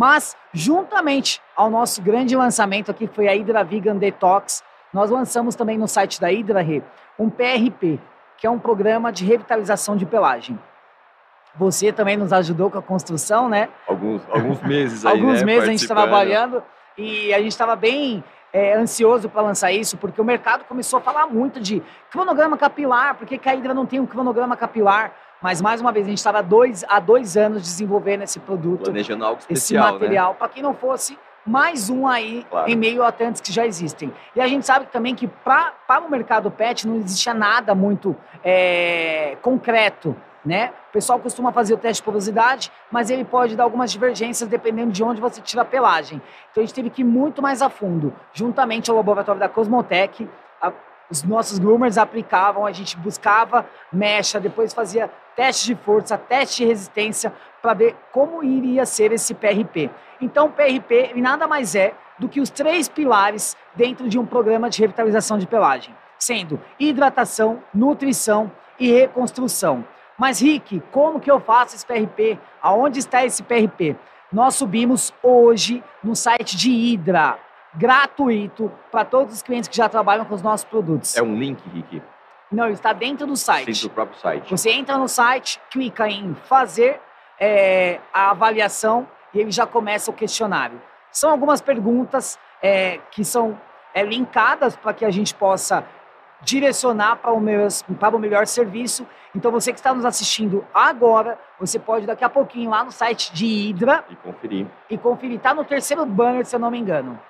Mas, 0.00 0.34
juntamente 0.50 1.42
ao 1.54 1.68
nosso 1.68 2.00
grande 2.00 2.34
lançamento 2.34 2.90
aqui, 2.90 3.06
que 3.06 3.14
foi 3.14 3.28
a 3.28 3.32
Hydra 3.32 3.62
Vegan 3.62 3.96
Detox, 3.98 4.64
nós 4.94 5.10
lançamos 5.10 5.54
também 5.54 5.76
no 5.76 5.86
site 5.86 6.18
da 6.18 6.28
Hydra, 6.28 6.62
Rê, 6.62 6.82
um 7.18 7.28
PRP, 7.28 8.00
que 8.38 8.46
é 8.46 8.50
um 8.50 8.58
programa 8.58 9.12
de 9.12 9.26
revitalização 9.26 9.98
de 9.98 10.06
pelagem. 10.06 10.58
Você 11.54 11.92
também 11.92 12.16
nos 12.16 12.32
ajudou 12.32 12.70
com 12.70 12.78
a 12.78 12.82
construção, 12.82 13.46
né? 13.46 13.68
Alguns, 13.86 14.22
alguns 14.30 14.62
meses 14.62 15.04
aí, 15.04 15.12
Alguns 15.12 15.40
né, 15.40 15.44
meses 15.44 15.68
a 15.68 15.72
gente 15.72 15.86
trabalhando 15.86 16.62
e 16.96 17.34
a 17.34 17.38
gente 17.38 17.52
estava 17.52 17.76
bem 17.76 18.24
é, 18.54 18.72
ansioso 18.76 19.28
para 19.28 19.42
lançar 19.42 19.70
isso, 19.70 19.98
porque 19.98 20.18
o 20.18 20.24
mercado 20.24 20.64
começou 20.64 20.98
a 20.98 21.02
falar 21.02 21.26
muito 21.26 21.60
de 21.60 21.82
cronograma 22.10 22.56
capilar, 22.56 23.16
porque 23.16 23.36
que 23.36 23.50
a 23.50 23.52
Hydra 23.52 23.74
não 23.74 23.84
tem 23.84 24.00
um 24.00 24.06
cronograma 24.06 24.56
capilar. 24.56 25.12
Mas, 25.42 25.60
mais 25.60 25.80
uma 25.80 25.90
vez, 25.92 26.06
a 26.06 26.08
gente 26.10 26.18
estava 26.18 26.42
dois, 26.42 26.84
há 26.88 27.00
dois 27.00 27.36
anos 27.36 27.62
desenvolvendo 27.62 28.22
esse 28.22 28.38
produto, 28.40 28.84
Planejando 28.84 29.24
algo 29.24 29.38
esse 29.40 29.52
especial, 29.52 29.86
né? 29.86 29.92
material, 29.92 30.34
para 30.34 30.48
que 30.48 30.60
não 30.62 30.74
fosse 30.74 31.18
mais 31.46 31.88
um 31.88 32.06
aí 32.06 32.44
Claro. 32.50 32.70
em 32.70 32.76
meio 32.76 33.02
a 33.02 33.10
tantos 33.10 33.40
que 33.40 33.50
já 33.50 33.66
existem. 33.66 34.12
E 34.36 34.40
a 34.40 34.46
gente 34.46 34.66
sabe 34.66 34.86
também 34.86 35.14
que 35.14 35.26
para 35.26 35.72
o 36.06 36.10
mercado 36.10 36.50
pet 36.50 36.86
não 36.86 36.96
existia 36.96 37.32
nada 37.32 37.74
muito 37.74 38.14
é, 38.44 39.36
concreto. 39.40 40.14
né? 40.44 40.72
O 40.88 40.92
pessoal 40.92 41.18
costuma 41.18 41.52
fazer 41.52 41.74
o 41.74 41.76
teste 41.76 42.00
de 42.00 42.04
porosidade, 42.04 42.72
mas 42.90 43.10
ele 43.10 43.24
pode 43.26 43.54
dar 43.56 43.64
algumas 43.64 43.92
divergências 43.92 44.48
dependendo 44.48 44.90
de 44.90 45.02
onde 45.04 45.20
você 45.20 45.40
tira 45.40 45.62
a 45.62 45.64
pelagem. 45.66 46.20
Então 46.50 46.62
a 46.62 46.66
gente 46.66 46.74
teve 46.74 46.88
que 46.90 47.02
ir 47.02 47.04
muito 47.04 47.42
mais 47.42 47.60
a 47.62 47.68
fundo, 47.68 48.12
juntamente 48.32 48.90
ao 48.90 48.96
laboratório 48.96 49.38
da 49.38 49.48
Cosmotec, 49.50 50.28
a, 50.60 50.72
os 51.10 51.22
nossos 51.24 51.58
groomers 51.58 51.98
aplicavam, 51.98 52.64
a 52.64 52.72
gente 52.72 52.96
buscava 52.96 53.66
mecha, 53.92 54.38
depois 54.38 54.72
fazia 54.72 55.10
teste 55.34 55.66
de 55.66 55.74
força, 55.74 56.16
teste 56.16 56.62
de 56.62 56.68
resistência 56.68 57.32
para 57.60 57.74
ver 57.74 57.96
como 58.12 58.42
iria 58.42 58.86
ser 58.86 59.12
esse 59.12 59.34
PRP. 59.34 59.90
Então 60.20 60.46
o 60.46 60.52
PRP 60.52 61.12
nada 61.16 61.46
mais 61.46 61.74
é 61.74 61.94
do 62.18 62.28
que 62.28 62.40
os 62.40 62.50
três 62.50 62.88
pilares 62.88 63.56
dentro 63.74 64.08
de 64.08 64.18
um 64.18 64.26
programa 64.26 64.70
de 64.70 64.80
revitalização 64.80 65.38
de 65.38 65.46
pelagem, 65.46 65.94
sendo 66.18 66.60
hidratação, 66.78 67.62
nutrição 67.74 68.52
e 68.78 68.92
reconstrução. 68.92 69.84
Mas, 70.18 70.40
Rick, 70.42 70.82
como 70.92 71.18
que 71.18 71.30
eu 71.30 71.40
faço 71.40 71.74
esse 71.74 71.86
PRP? 71.86 72.38
Aonde 72.60 72.98
está 72.98 73.24
esse 73.24 73.42
PRP? 73.42 73.96
Nós 74.30 74.54
subimos 74.54 75.14
hoje 75.22 75.82
no 76.04 76.14
site 76.14 76.58
de 76.58 76.70
Hidra, 76.70 77.38
gratuito, 77.74 78.70
para 78.90 79.04
todos 79.04 79.34
os 79.34 79.42
clientes 79.42 79.68
que 79.68 79.76
já 79.76 79.88
trabalham 79.88 80.24
com 80.24 80.34
os 80.34 80.42
nossos 80.42 80.64
produtos. 80.64 81.16
É 81.16 81.22
um 81.22 81.34
link, 81.34 81.62
Rick? 81.70 82.02
Não, 82.50 82.64
ele 82.64 82.74
está 82.74 82.92
dentro 82.92 83.26
do 83.26 83.36
site. 83.36 83.66
Dentro 83.66 83.82
do 83.82 83.90
próprio 83.90 84.18
site. 84.18 84.50
Você 84.50 84.70
entra 84.70 84.98
no 84.98 85.08
site, 85.08 85.60
clica 85.70 86.08
em 86.08 86.34
fazer 86.34 87.00
é, 87.38 88.00
a 88.12 88.30
avaliação 88.30 89.06
e 89.32 89.38
ele 89.38 89.52
já 89.52 89.66
começa 89.66 90.10
o 90.10 90.14
questionário. 90.14 90.80
São 91.12 91.30
algumas 91.30 91.60
perguntas 91.60 92.38
é, 92.60 92.98
que 93.10 93.24
são 93.24 93.58
é, 93.94 94.02
linkadas 94.02 94.76
para 94.76 94.92
que 94.92 95.04
a 95.04 95.10
gente 95.10 95.34
possa 95.34 95.84
direcionar 96.42 97.16
para 97.16 97.32
o, 97.32 97.40
meu, 97.40 97.68
para 97.98 98.16
o 98.16 98.18
melhor 98.18 98.46
serviço. 98.46 99.06
Então, 99.34 99.52
você 99.52 99.72
que 99.72 99.78
está 99.78 99.94
nos 99.94 100.04
assistindo 100.04 100.64
agora, 100.72 101.38
você 101.58 101.78
pode 101.78 102.06
daqui 102.06 102.24
a 102.24 102.30
pouquinho 102.30 102.70
lá 102.70 102.82
no 102.82 102.90
site 102.90 103.32
de 103.32 103.46
Hidra 103.46 104.04
e 104.08 104.16
conferir. 104.16 104.66
E 104.88 104.98
conferir. 104.98 105.36
Está 105.36 105.54
no 105.54 105.64
terceiro 105.64 106.04
banner, 106.06 106.44
se 106.44 106.56
eu 106.56 106.60
não 106.60 106.70
me 106.70 106.78
engano. 106.78 107.20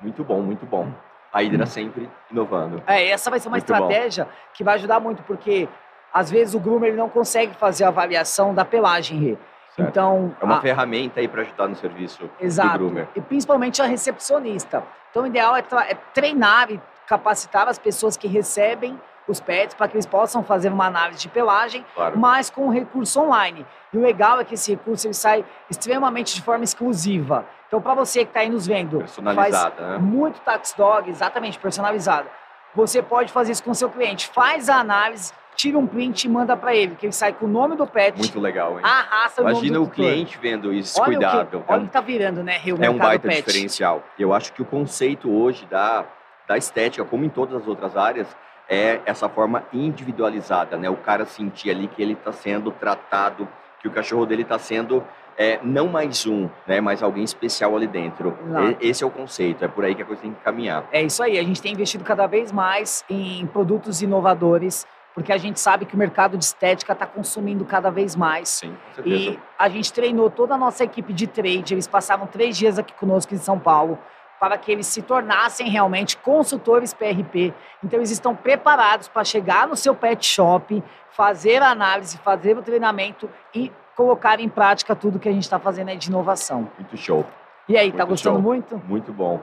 Muito 0.00 0.22
bom, 0.24 0.40
muito 0.42 0.66
bom. 0.66 0.92
A 1.32 1.42
Hidra 1.42 1.66
sempre 1.66 2.08
inovando. 2.30 2.82
É, 2.86 3.08
essa 3.08 3.30
vai 3.30 3.38
ser 3.38 3.48
uma 3.48 3.56
muito 3.56 3.70
estratégia 3.70 4.24
bom. 4.24 4.30
que 4.54 4.64
vai 4.64 4.74
ajudar 4.76 5.00
muito, 5.00 5.22
porque 5.24 5.68
às 6.12 6.30
vezes 6.30 6.54
o 6.54 6.60
groomer 6.60 6.94
não 6.94 7.08
consegue 7.08 7.54
fazer 7.54 7.84
a 7.84 7.88
avaliação 7.88 8.54
da 8.54 8.64
pelagem, 8.64 9.18
Rê. 9.18 9.38
Então, 9.78 10.34
é 10.40 10.44
uma 10.44 10.56
a... 10.56 10.60
ferramenta 10.62 11.20
aí 11.20 11.28
para 11.28 11.42
ajudar 11.42 11.68
no 11.68 11.76
serviço 11.76 12.30
Exato. 12.40 12.72
do 12.72 12.78
groomer. 12.78 13.08
E 13.14 13.20
principalmente 13.20 13.82
a 13.82 13.84
recepcionista. 13.84 14.82
Então, 15.10 15.24
o 15.24 15.26
ideal 15.26 15.54
é, 15.54 15.62
é 15.88 15.94
treinar 16.14 16.70
e 16.70 16.80
capacitar 17.06 17.68
as 17.68 17.78
pessoas 17.78 18.16
que 18.16 18.26
recebem 18.26 18.98
os 19.28 19.40
pets 19.40 19.74
para 19.74 19.88
que 19.88 19.96
eles 19.96 20.06
possam 20.06 20.42
fazer 20.42 20.68
uma 20.68 20.86
análise 20.86 21.20
de 21.20 21.28
pelagem, 21.28 21.84
claro. 21.94 22.18
mas 22.18 22.48
com 22.48 22.68
recurso 22.68 23.20
online. 23.20 23.66
E 23.92 23.98
o 23.98 24.02
legal 24.02 24.40
é 24.40 24.44
que 24.44 24.54
esse 24.54 24.70
recurso 24.72 25.06
ele 25.06 25.14
sai 25.14 25.44
extremamente 25.68 26.34
de 26.34 26.42
forma 26.42 26.64
exclusiva. 26.64 27.44
Então, 27.66 27.80
para 27.80 27.94
você 27.94 28.20
que 28.20 28.30
está 28.30 28.40
aí 28.40 28.48
nos 28.48 28.66
vendo, 28.66 29.04
faz 29.34 29.52
né? 29.52 29.98
muito 29.98 30.40
tax 30.40 30.72
dog, 30.76 31.10
exatamente 31.10 31.58
personalizado. 31.58 32.28
Você 32.74 33.02
pode 33.02 33.32
fazer 33.32 33.52
isso 33.52 33.64
com 33.64 33.74
seu 33.74 33.88
cliente. 33.90 34.28
Faz 34.28 34.68
a 34.68 34.76
análise, 34.76 35.32
tira 35.56 35.78
um 35.78 35.86
print 35.86 36.24
e 36.24 36.28
manda 36.28 36.56
para 36.56 36.74
ele, 36.74 36.94
que 36.94 37.06
ele 37.06 37.12
sai 37.12 37.32
com 37.32 37.46
o 37.46 37.48
nome 37.48 37.74
do 37.74 37.86
pet. 37.86 38.18
Muito 38.18 38.38
legal, 38.38 38.78
hein? 38.78 38.84
Arrasta 38.84 39.42
o 39.42 39.50
Imagina 39.50 39.78
do 39.78 39.84
o 39.84 39.88
cliente 39.88 40.38
vendo 40.38 40.72
isso, 40.72 41.00
olha 41.00 41.16
cuidado. 41.16 41.58
O 41.58 41.62
que, 41.62 41.72
olha 41.72 41.82
o 41.82 41.86
que 41.86 41.92
tá 41.92 42.00
virando, 42.00 42.44
né, 42.44 42.58
Rio, 42.58 42.76
É 42.80 42.90
um 42.90 42.98
baita 42.98 43.26
pet. 43.26 43.44
diferencial. 43.44 44.04
Eu 44.18 44.32
acho 44.32 44.52
que 44.52 44.62
o 44.62 44.64
conceito 44.64 45.30
hoje 45.32 45.66
da, 45.66 46.04
da 46.46 46.56
estética, 46.56 47.04
como 47.04 47.24
em 47.24 47.30
todas 47.30 47.62
as 47.62 47.66
outras 47.66 47.96
áreas, 47.96 48.28
é 48.68 49.00
essa 49.06 49.28
forma 49.28 49.64
individualizada, 49.72 50.76
né? 50.76 50.90
O 50.90 50.96
cara 50.96 51.24
sentir 51.24 51.70
ali 51.70 51.86
que 51.88 52.02
ele 52.02 52.14
está 52.14 52.32
sendo 52.32 52.70
tratado, 52.70 53.48
que 53.80 53.88
o 53.88 53.90
cachorro 53.90 54.26
dele 54.26 54.42
está 54.42 54.58
sendo 54.58 55.04
é, 55.38 55.60
não 55.62 55.86
mais 55.86 56.26
um, 56.26 56.48
né? 56.66 56.80
Mas 56.80 57.02
alguém 57.02 57.22
especial 57.22 57.76
ali 57.76 57.86
dentro. 57.86 58.36
Esse 58.80 59.04
é 59.04 59.06
o 59.06 59.10
conceito, 59.10 59.64
é 59.64 59.68
por 59.68 59.84
aí 59.84 59.94
que 59.94 60.02
a 60.02 60.04
coisa 60.04 60.22
tem 60.22 60.32
que 60.32 60.40
caminhar. 60.40 60.84
É 60.90 61.02
isso 61.02 61.22
aí, 61.22 61.38
a 61.38 61.42
gente 61.42 61.60
tem 61.60 61.72
investido 61.72 62.04
cada 62.04 62.26
vez 62.26 62.50
mais 62.50 63.04
em 63.08 63.46
produtos 63.46 64.02
inovadores, 64.02 64.86
porque 65.14 65.32
a 65.32 65.38
gente 65.38 65.60
sabe 65.60 65.86
que 65.86 65.94
o 65.94 65.98
mercado 65.98 66.36
de 66.36 66.44
estética 66.44 66.92
está 66.92 67.06
consumindo 67.06 67.64
cada 67.64 67.90
vez 67.90 68.16
mais. 68.16 68.48
Sim, 68.48 68.70
com 68.70 68.94
certeza. 68.94 69.30
E 69.30 69.38
a 69.58 69.68
gente 69.68 69.92
treinou 69.92 70.30
toda 70.30 70.54
a 70.54 70.58
nossa 70.58 70.84
equipe 70.84 71.12
de 71.12 71.26
trade, 71.26 71.74
eles 71.74 71.86
passavam 71.86 72.26
três 72.26 72.56
dias 72.56 72.78
aqui 72.78 72.92
conosco 72.94 73.34
em 73.34 73.38
São 73.38 73.58
Paulo, 73.58 73.98
para 74.38 74.58
que 74.58 74.70
eles 74.70 74.86
se 74.86 75.02
tornassem 75.02 75.68
realmente 75.68 76.16
consultores 76.16 76.92
PRP. 76.92 77.54
Então, 77.82 77.98
eles 77.98 78.10
estão 78.10 78.34
preparados 78.34 79.08
para 79.08 79.24
chegar 79.24 79.66
no 79.66 79.76
seu 79.76 79.94
pet 79.94 80.24
shop, 80.24 80.82
fazer 81.10 81.62
a 81.62 81.70
análise, 81.70 82.18
fazer 82.18 82.56
o 82.56 82.62
treinamento 82.62 83.28
e 83.54 83.72
colocar 83.96 84.40
em 84.40 84.48
prática 84.48 84.94
tudo 84.94 85.18
que 85.18 85.28
a 85.28 85.32
gente 85.32 85.44
está 85.44 85.58
fazendo 85.58 85.88
aí 85.88 85.96
de 85.96 86.08
inovação. 86.08 86.70
Muito 86.78 86.96
show. 86.96 87.24
E 87.68 87.76
aí, 87.76 87.86
muito 87.86 87.96
tá 87.96 88.04
gostando 88.04 88.36
show. 88.36 88.42
muito? 88.42 88.82
Muito 88.86 89.12
bom. 89.12 89.40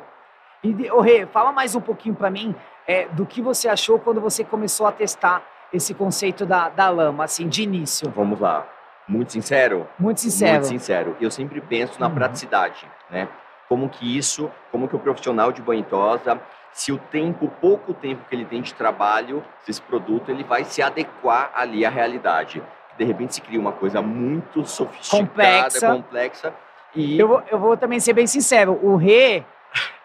E, 0.64 0.92
ô 0.92 1.02
Rê, 1.02 1.26
fala 1.26 1.52
mais 1.52 1.76
um 1.76 1.82
pouquinho 1.82 2.16
para 2.16 2.30
mim 2.30 2.56
é, 2.88 3.08
do 3.08 3.26
que 3.26 3.42
você 3.42 3.68
achou 3.68 4.00
quando 4.00 4.22
você 4.22 4.44
começou 4.44 4.86
a 4.88 4.92
testar 4.92 5.44
esse 5.74 5.94
conceito 5.94 6.46
da, 6.46 6.70
da 6.70 6.90
lama, 6.90 7.24
assim, 7.24 7.48
de 7.48 7.64
início. 7.64 8.10
Vamos 8.12 8.40
lá. 8.40 8.66
Muito 9.08 9.34
sincero? 9.34 9.88
Muito 10.00 10.22
sincero. 10.22 10.54
Muito 10.54 10.68
sincero. 10.68 11.18
Eu 11.20 11.30
sempre 11.30 11.60
penso 11.60 12.00
na 12.00 12.08
uhum. 12.08 12.14
praticidade, 12.14 12.88
né? 13.10 13.28
Como 13.68 13.90
que 13.90 14.18
isso, 14.18 14.52
como 14.72 14.88
que 14.88 14.96
o 14.96 15.00
profissional 15.00 15.52
de 15.52 15.62
banho 15.62 15.84
tosa, 15.84 16.40
se 16.72 16.92
o 16.92 16.98
tempo, 16.98 17.48
pouco 17.62 17.94
tempo 17.94 18.26
que 18.28 18.36
ele 18.36 18.46
tem 18.46 18.62
de 18.62 18.74
trabalho, 18.74 19.44
esse 19.68 19.82
produto, 19.82 20.30
ele 20.30 20.44
vai 20.44 20.64
se 20.64 20.82
adequar 20.82 21.52
ali 21.56 21.86
à 21.86 21.90
realidade. 21.90 22.64
De 22.98 23.04
repente 23.04 23.36
se 23.36 23.42
cria 23.42 23.60
uma 23.60 23.72
coisa 23.72 24.02
muito 24.02 24.66
sofisticada, 24.66 25.24
complexa. 25.24 25.88
complexa 25.88 26.54
e... 26.96 27.20
Eu, 27.20 27.28
vou, 27.28 27.44
eu 27.52 27.60
vou 27.60 27.78
também 27.78 28.00
ser 28.00 28.14
bem 28.14 28.28
sincero, 28.28 28.80
o 28.82 28.96
Rê, 28.96 29.44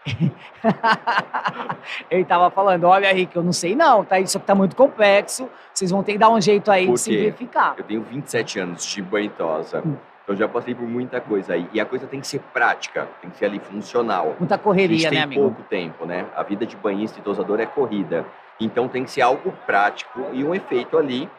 ele 2.10 2.24
tava 2.24 2.50
falando, 2.50 2.84
olha 2.84 3.12
Rick, 3.12 3.36
eu 3.36 3.42
não 3.42 3.52
sei 3.52 3.76
não, 3.76 4.04
tá? 4.04 4.18
Isso 4.18 4.38
aqui 4.38 4.46
tá 4.46 4.54
muito 4.54 4.74
complexo, 4.74 5.48
vocês 5.72 5.90
vão 5.90 6.02
ter 6.02 6.12
que 6.12 6.18
dar 6.18 6.30
um 6.30 6.40
jeito 6.40 6.70
aí 6.70 6.90
de 6.90 6.98
simplificar. 6.98 7.74
Eu 7.76 7.84
tenho 7.84 8.02
27 8.02 8.60
anos 8.60 8.86
de 8.86 9.02
banho 9.02 9.30
tosa. 9.30 9.82
Hum. 9.84 9.96
Eu 10.28 10.36
já 10.36 10.46
passei 10.46 10.74
por 10.74 10.86
muita 10.86 11.22
coisa 11.22 11.54
aí. 11.54 11.66
E 11.72 11.80
a 11.80 11.86
coisa 11.86 12.06
tem 12.06 12.20
que 12.20 12.26
ser 12.26 12.40
prática, 12.52 13.08
tem 13.22 13.30
que 13.30 13.38
ser 13.38 13.46
ali 13.46 13.58
funcional. 13.58 14.36
Muita 14.38 14.58
correria, 14.58 15.10
né, 15.10 15.22
amigo? 15.22 15.40
tem 15.40 15.50
pouco 15.50 15.62
tempo, 15.68 16.04
né? 16.04 16.26
A 16.36 16.42
vida 16.42 16.66
de 16.66 16.76
banhista 16.76 17.18
e 17.18 17.22
dosador 17.22 17.58
é 17.60 17.66
corrida. 17.66 18.26
Então 18.60 18.88
tem 18.88 19.04
que 19.04 19.10
ser 19.10 19.22
algo 19.22 19.52
prático 19.64 20.26
e 20.32 20.44
um 20.44 20.54
efeito 20.54 20.98
ali 20.98 21.30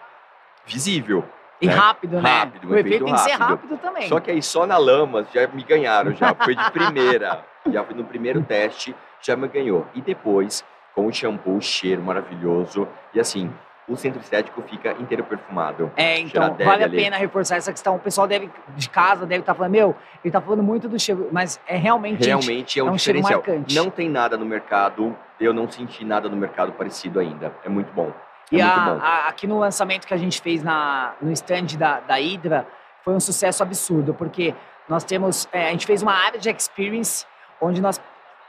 visível. 0.65 1.23
E 1.61 1.67
né? 1.67 1.73
rápido, 1.73 2.19
né? 2.19 2.29
Rápido, 2.29 2.67
um 2.67 2.71
o 2.71 2.77
efeito, 2.77 3.05
tem 3.05 3.13
que 3.13 3.19
ser 3.19 3.33
rápido 3.33 3.77
também. 3.77 4.07
Só 4.07 4.19
que 4.19 4.31
aí 4.31 4.41
só 4.41 4.65
na 4.65 4.77
lama 4.77 5.27
já 5.31 5.47
me 5.47 5.63
ganharam, 5.63 6.13
já 6.15 6.33
foi 6.33 6.55
de 6.55 6.71
primeira. 6.71 7.45
já 7.71 7.83
foi 7.83 7.95
no 7.95 8.05
primeiro 8.05 8.41
teste, 8.41 8.95
já 9.21 9.35
me 9.35 9.47
ganhou. 9.47 9.85
E 9.93 10.01
depois, 10.01 10.65
com 10.95 11.05
o 11.05 11.13
shampoo, 11.13 11.57
o 11.57 11.61
cheiro 11.61 12.01
maravilhoso. 12.01 12.87
E 13.13 13.19
assim, 13.19 13.51
o 13.89 13.97
centro 13.97 14.21
estético 14.21 14.61
fica 14.61 14.91
inteiro 14.99 15.23
perfumado. 15.23 15.91
É, 15.97 16.19
então 16.19 16.55
vale 16.55 16.83
a 16.83 16.85
ali. 16.85 16.97
pena 16.97 17.17
reforçar 17.17 17.57
essa 17.57 17.71
questão. 17.71 17.95
O 17.95 17.99
pessoal 17.99 18.27
deve, 18.27 18.49
de 18.75 18.89
casa 18.89 19.25
deve 19.25 19.41
estar 19.41 19.53
tá 19.53 19.57
falando, 19.57 19.71
meu, 19.71 19.89
ele 20.23 20.29
está 20.29 20.39
falando 20.39 20.61
muito 20.61 20.87
do 20.87 20.99
cheiro, 20.99 21.27
mas 21.31 21.59
é 21.67 21.75
realmente, 21.75 22.25
realmente 22.25 22.79
é 22.79 22.83
um, 22.83 22.87
é 22.87 22.91
um 22.91 22.95
diferencial. 22.95 23.43
Não 23.73 23.89
tem 23.89 24.07
nada 24.07 24.37
no 24.37 24.45
mercado, 24.45 25.17
eu 25.39 25.53
não 25.53 25.69
senti 25.69 26.05
nada 26.05 26.29
no 26.29 26.37
mercado 26.37 26.71
parecido 26.73 27.19
ainda. 27.19 27.51
É 27.65 27.69
muito 27.69 27.91
bom. 27.91 28.13
É 28.51 28.57
e 28.57 28.63
muito 28.63 28.79
a, 28.79 28.85
bom. 28.85 28.99
A, 29.01 29.27
aqui 29.27 29.47
no 29.47 29.59
lançamento 29.59 30.05
que 30.05 30.13
a 30.13 30.17
gente 30.17 30.39
fez 30.39 30.63
na, 30.63 31.15
no 31.19 31.31
stand 31.31 31.77
da, 31.77 31.99
da 31.99 32.15
Hydra, 32.15 32.67
foi 33.03 33.13
um 33.13 33.19
sucesso 33.19 33.63
absurdo, 33.63 34.13
porque 34.13 34.53
nós 34.87 35.03
temos, 35.03 35.47
é, 35.51 35.67
a 35.67 35.71
gente 35.71 35.85
fez 35.85 36.03
uma 36.03 36.13
área 36.13 36.39
de 36.39 36.49
experience, 36.49 37.25
onde 37.59 37.81
nós 37.81 37.99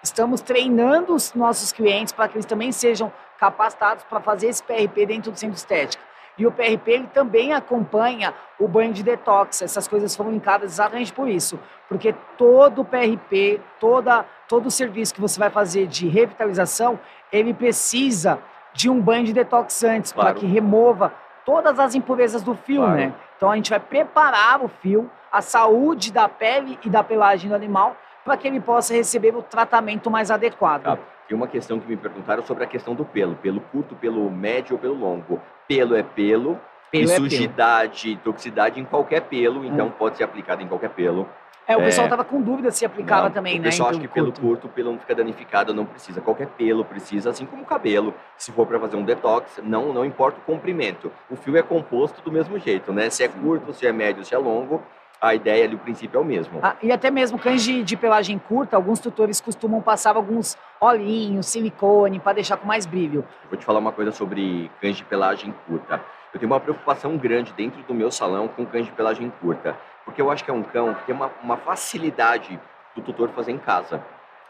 estamos 0.03 0.41
treinando 0.41 1.15
os 1.15 1.35
nossos 1.35 1.73
clientes 1.73 2.13
para 2.13 2.29
que 2.29 2.37
eles 2.37 2.47
também 2.47 2.73
sejam 2.73 3.13
capacitados 3.41 4.05
para 4.05 4.21
fazer 4.21 4.49
esse 4.49 4.63
PRP 4.63 5.07
dentro 5.07 5.33
do 5.33 5.39
centro 5.39 5.57
estético. 5.57 6.05
E 6.37 6.47
o 6.47 6.53
PRP 6.53 6.89
ele 6.93 7.07
também 7.07 7.53
acompanha 7.53 8.35
o 8.59 8.69
banho 8.69 8.93
de 8.93 9.03
detox. 9.03 9.63
Essas 9.63 9.89
coisas 9.89 10.15
foram 10.15 10.31
linkadas 10.31 10.73
exatamente 10.73 11.13
por 11.13 11.29
isso. 11.29 11.59
Porque 11.89 12.15
todo 12.37 12.83
o 12.83 12.85
PRP, 12.85 13.61
toda, 13.79 14.25
todo 14.47 14.67
o 14.67 14.71
serviço 14.71 15.15
que 15.15 15.21
você 15.21 15.39
vai 15.39 15.51
fazer 15.51 15.87
de 15.87 16.07
revitalização, 16.07 17.01
ele 17.33 17.53
precisa 17.53 18.39
de 18.73 18.89
um 18.89 19.01
banho 19.01 19.25
de 19.25 19.33
detox 19.33 19.83
antes, 19.83 20.13
claro. 20.13 20.31
para 20.31 20.41
que 20.41 20.47
remova 20.47 21.13
todas 21.45 21.79
as 21.79 21.95
impurezas 21.95 22.43
do 22.43 22.55
fio, 22.55 22.83
claro. 22.83 22.97
né? 22.97 23.15
Então 23.37 23.51
a 23.51 23.57
gente 23.57 23.71
vai 23.71 23.81
preparar 23.81 24.63
o 24.63 24.69
fio, 24.69 25.11
a 25.33 25.43
saúde 25.43 26.13
da 26.13 26.29
pele 26.29 26.79
e 26.85 26.91
da 26.91 27.03
pelagem 27.03 27.49
do 27.49 27.55
animal, 27.57 27.97
para 28.25 28.37
que 28.37 28.47
ele 28.47 28.61
possa 28.61 28.95
receber 28.95 29.35
o 29.35 29.43
tratamento 29.43 30.11
mais 30.11 30.31
adequado. 30.31 30.85
Tá. 30.85 30.99
E 31.31 31.35
uma 31.35 31.47
questão 31.47 31.79
que 31.79 31.87
me 31.87 31.97
perguntaram 31.97 32.43
sobre 32.43 32.65
a 32.65 32.67
questão 32.67 32.93
do 32.93 33.05
pelo. 33.05 33.37
Pelo 33.37 33.61
curto, 33.61 33.95
pelo 33.95 34.29
médio 34.29 34.75
ou 34.75 34.79
pelo 34.81 34.95
longo. 34.95 35.41
Pelo 35.69 35.95
é 35.95 36.03
pelo, 36.03 36.59
pelo 36.91 37.09
e 37.09 37.13
é 37.13 37.17
sujidade, 37.17 38.17
toxicidade 38.25 38.81
em 38.81 38.85
qualquer 38.85 39.23
pelo, 39.23 39.65
então 39.65 39.87
é. 39.87 39.91
pode 39.91 40.17
ser 40.17 40.25
aplicado 40.25 40.61
em 40.61 40.67
qualquer 40.67 40.91
pelo. 40.91 41.29
É, 41.69 41.77
o 41.77 41.83
pessoal 41.83 42.09
É. 42.09 42.11
tava 42.11 42.25
com 42.25 42.43
dúvida 42.43 42.73
se 42.73 42.85
aplicava 42.85 43.27
Não, 43.27 43.31
também, 43.31 43.55
o 43.55 43.63
né? 43.63 43.69
pessoal 43.69 43.91
em 43.91 43.93
acha 43.93 44.01
que 44.01 44.09
pelo 44.09 44.33
curto 44.33 44.67
o 44.67 44.71
pelo 44.71 44.91
não 44.91 44.99
fica 44.99 45.15
danificado, 45.15 45.73
não 45.73 45.87
precisa. 45.87 46.21
Qualquer 46.21 46.49
pelo 46.49 46.85
precisa, 46.85 47.31
assim 47.31 47.47
como 47.47 47.63
o 47.63 47.65
cabelo. 47.65 48.13
Se 48.37 48.51
for 48.51 48.67
para 48.67 48.81
fazer 48.81 48.97
um 48.97 49.05
detox, 49.05 49.61
não, 49.63 49.93
não 49.93 50.05
importa 50.05 50.41
o 50.41 50.43
comprimento. 50.43 51.13
O 51.31 51.37
fio 51.37 51.57
é 51.57 51.63
composto 51.63 52.21
do 52.23 52.33
mesmo 52.33 52.59
jeito, 52.59 52.93
né? 52.93 53.09
Se 53.09 53.23
é 53.23 53.29
curto, 53.29 53.73
se 53.73 53.87
é 53.87 53.93
médio, 53.93 54.25
se 54.25 54.35
é 54.35 54.39
longo, 54.39 54.83
a 55.21 55.35
ideia 55.35 55.65
ali, 55.65 55.75
o 55.75 55.79
princípio 55.79 56.19
é 56.19 56.21
o 56.21 56.25
mesmo. 56.25 56.61
Ah, 56.63 56.77
e 56.83 56.91
até 56.91 57.11
mesmo 57.11 57.39
cães 57.39 57.63
de, 57.63 57.83
de 57.83 57.97
pelagem 57.97 58.39
curta, 58.39 58.77
alguns 58.77 59.01
tutores 59.01 59.41
costumam 59.41 59.83
passar 59.83 60.17
alguns 60.17 60.57
olhinhos, 60.81 61.47
silicone, 61.47 62.19
para 62.19 62.35
deixar 62.35 62.57
com 62.57 62.67
mais 62.67 62.87
brilho. 62.87 63.25
Vou 63.51 63.59
te 63.59 63.65
falar 63.65 63.81
uma 63.81 63.93
coisa 63.93 64.13
sobre 64.13 64.71
cães 64.81 64.97
de 64.97 65.05
pelagem 65.05 65.55
curta. 65.67 66.03
Eu 66.33 66.41
tenho 66.41 66.51
uma 66.51 66.61
preocupação 66.61 67.17
grande 67.19 67.53
dentro 67.53 67.83
do 67.83 67.93
meu 67.93 68.11
salão 68.11 68.49
com 68.49 68.65
cães 68.65 68.87
de 68.87 68.93
pelagem 68.93 69.31
curta, 69.41 69.77
porque 70.05 70.23
eu 70.23 70.31
acho 70.31 70.43
que 70.43 70.51
é 70.51 70.55
um 70.55 70.63
cão 70.63 70.95
que 70.95 71.05
tem 71.05 71.15
uma, 71.15 71.31
uma 71.43 71.57
facilidade 71.59 72.59
do 72.95 73.03
tutor 73.03 73.29
fazer 73.31 73.53
em 73.53 73.59
casa. 73.59 74.03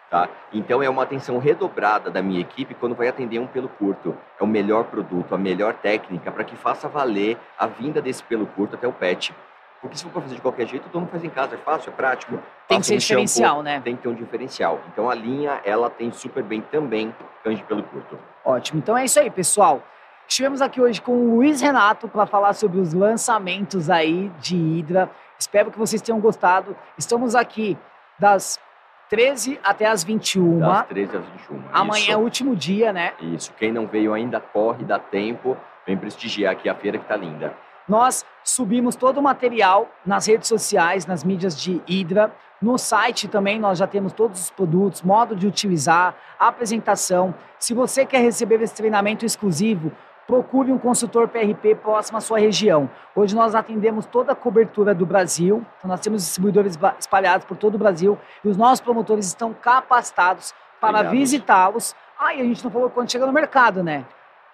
Tá? 0.09 0.29
Então 0.53 0.83
é 0.83 0.91
uma 0.91 1.05
atenção 1.05 1.39
redobrada 1.39 2.11
da 2.11 2.21
minha 2.21 2.41
equipe 2.41 2.75
quando 2.75 2.97
vai 2.97 3.07
atender 3.07 3.39
um 3.39 3.47
pelo 3.47 3.69
curto. 3.69 4.17
É 4.41 4.43
o 4.43 4.47
melhor 4.47 4.85
produto, 4.85 5.35
a 5.35 5.39
melhor 5.39 5.75
técnica 5.75 6.33
para 6.33 6.43
que 6.43 6.57
faça 6.57 6.89
valer 6.89 7.39
a 7.57 7.67
vinda 7.67 8.03
desse 8.03 8.23
pelo 8.25 8.45
curto 8.47 8.75
até 8.75 8.89
o 8.89 8.93
pet. 8.93 9.33
Porque 9.81 9.97
se 9.97 10.05
for 10.05 10.13
para 10.13 10.23
fazer 10.23 10.35
de 10.35 10.43
qualquer 10.43 10.67
jeito, 10.67 10.89
todo 10.91 11.01
mundo 11.01 11.11
faz 11.11 11.25
em 11.25 11.31
casa, 11.31 11.55
é 11.55 11.59
fácil, 11.59 11.91
é 11.91 11.93
prático. 11.93 12.39
Tem 12.69 12.81
que 12.81 12.87
ser 12.87 12.97
um 12.97 13.01
shampoo, 13.01 13.25
diferencial, 13.25 13.63
né? 13.63 13.81
Tem 13.81 13.97
que 13.97 14.03
ter 14.03 14.09
um 14.09 14.15
diferencial. 14.15 14.81
Então 14.93 15.09
a 15.09 15.15
linha, 15.15 15.61
ela 15.65 15.89
tem 15.89 16.13
super 16.13 16.43
bem 16.43 16.61
também 16.61 17.15
de 17.47 17.65
pelo 17.65 17.83
curto. 17.85 18.19
Ótimo. 18.45 18.79
Então 18.79 18.97
é 18.97 19.05
isso 19.05 19.19
aí, 19.19 19.31
pessoal. 19.31 19.83
Estivemos 20.29 20.61
aqui 20.61 20.81
hoje 20.81 21.01
com 21.01 21.13
o 21.13 21.35
Luiz 21.37 21.61
Renato 21.61 22.07
para 22.09 22.27
falar 22.27 22.53
sobre 22.53 22.79
os 22.79 22.93
lançamentos 22.93 23.91
aí 23.91 24.31
de 24.39 24.55
Hydra. 24.55 25.11
Espero 25.39 25.71
que 25.71 25.79
vocês 25.79 26.01
tenham 26.03 26.21
gostado. 26.21 26.77
Estamos 26.97 27.35
aqui 27.35 27.77
das 28.19 28.61
13 29.09 29.59
até 29.65 29.87
as 29.87 30.05
21. 30.05 30.61
Das 30.61 30.87
13 30.87 31.17
às 31.17 31.25
21. 31.25 31.65
Amanhã 31.73 32.03
Isso. 32.03 32.13
é 32.13 32.17
o 32.17 32.21
último 32.21 32.55
dia, 32.55 32.93
né? 32.93 33.13
Isso, 33.21 33.53
quem 33.55 33.73
não 33.73 33.87
veio 33.87 34.15
ainda 34.15 34.39
corre, 34.39 34.85
dá 34.85 34.99
tempo, 34.99 35.57
vem 35.85 35.97
prestigiar 35.97 36.53
aqui 36.53 36.69
a 36.69 36.75
feira 36.75 36.99
que 36.99 37.07
tá 37.07 37.17
linda. 37.17 37.53
Nós 37.91 38.25
subimos 38.45 38.95
todo 38.95 39.19
o 39.19 39.23
material 39.23 39.89
nas 40.07 40.25
redes 40.25 40.47
sociais, 40.47 41.07
nas 41.07 41.25
mídias 41.25 41.61
de 41.61 41.83
Hydra. 41.89 42.33
No 42.63 42.79
site 42.79 43.27
também 43.27 43.59
nós 43.59 43.79
já 43.79 43.87
temos 43.89 44.13
todos 44.13 44.41
os 44.41 44.49
produtos, 44.49 45.03
modo 45.03 45.35
de 45.35 45.45
utilizar, 45.45 46.15
apresentação. 46.39 47.35
Se 47.59 47.75
você 47.75 48.07
quer 48.07 48.21
receber 48.21 48.63
esse 48.63 48.77
treinamento 48.77 49.27
exclusivo, 49.27 49.91
procure 50.25 50.71
um 50.71 50.79
consultor 50.79 51.27
PRP 51.27 51.75
próximo 51.75 52.19
à 52.19 52.21
sua 52.21 52.39
região. 52.39 52.89
Hoje 53.13 53.35
nós 53.35 53.57
atendemos 53.57 54.07
toda 54.07 54.31
a 54.31 54.37
cobertura 54.37 54.95
do 54.95 55.05
Brasil, 55.05 55.67
então 55.79 55.89
nós 55.89 55.99
temos 55.99 56.23
distribuidores 56.23 56.79
espalhados 56.97 57.45
por 57.45 57.57
todo 57.57 57.75
o 57.75 57.79
Brasil 57.79 58.17
e 58.45 58.49
os 58.49 58.57
nossos 58.57 58.81
promotores 58.81 59.27
estão 59.27 59.53
capacitados 59.53 60.55
para 60.81 61.03
visitá-los. 61.03 61.97
Ah, 62.17 62.33
e 62.33 62.41
a 62.41 62.45
gente 62.45 62.63
não 62.63 62.71
falou 62.71 62.89
quando 62.89 63.11
chega 63.11 63.27
no 63.27 63.33
mercado, 63.33 63.83
né? 63.83 64.05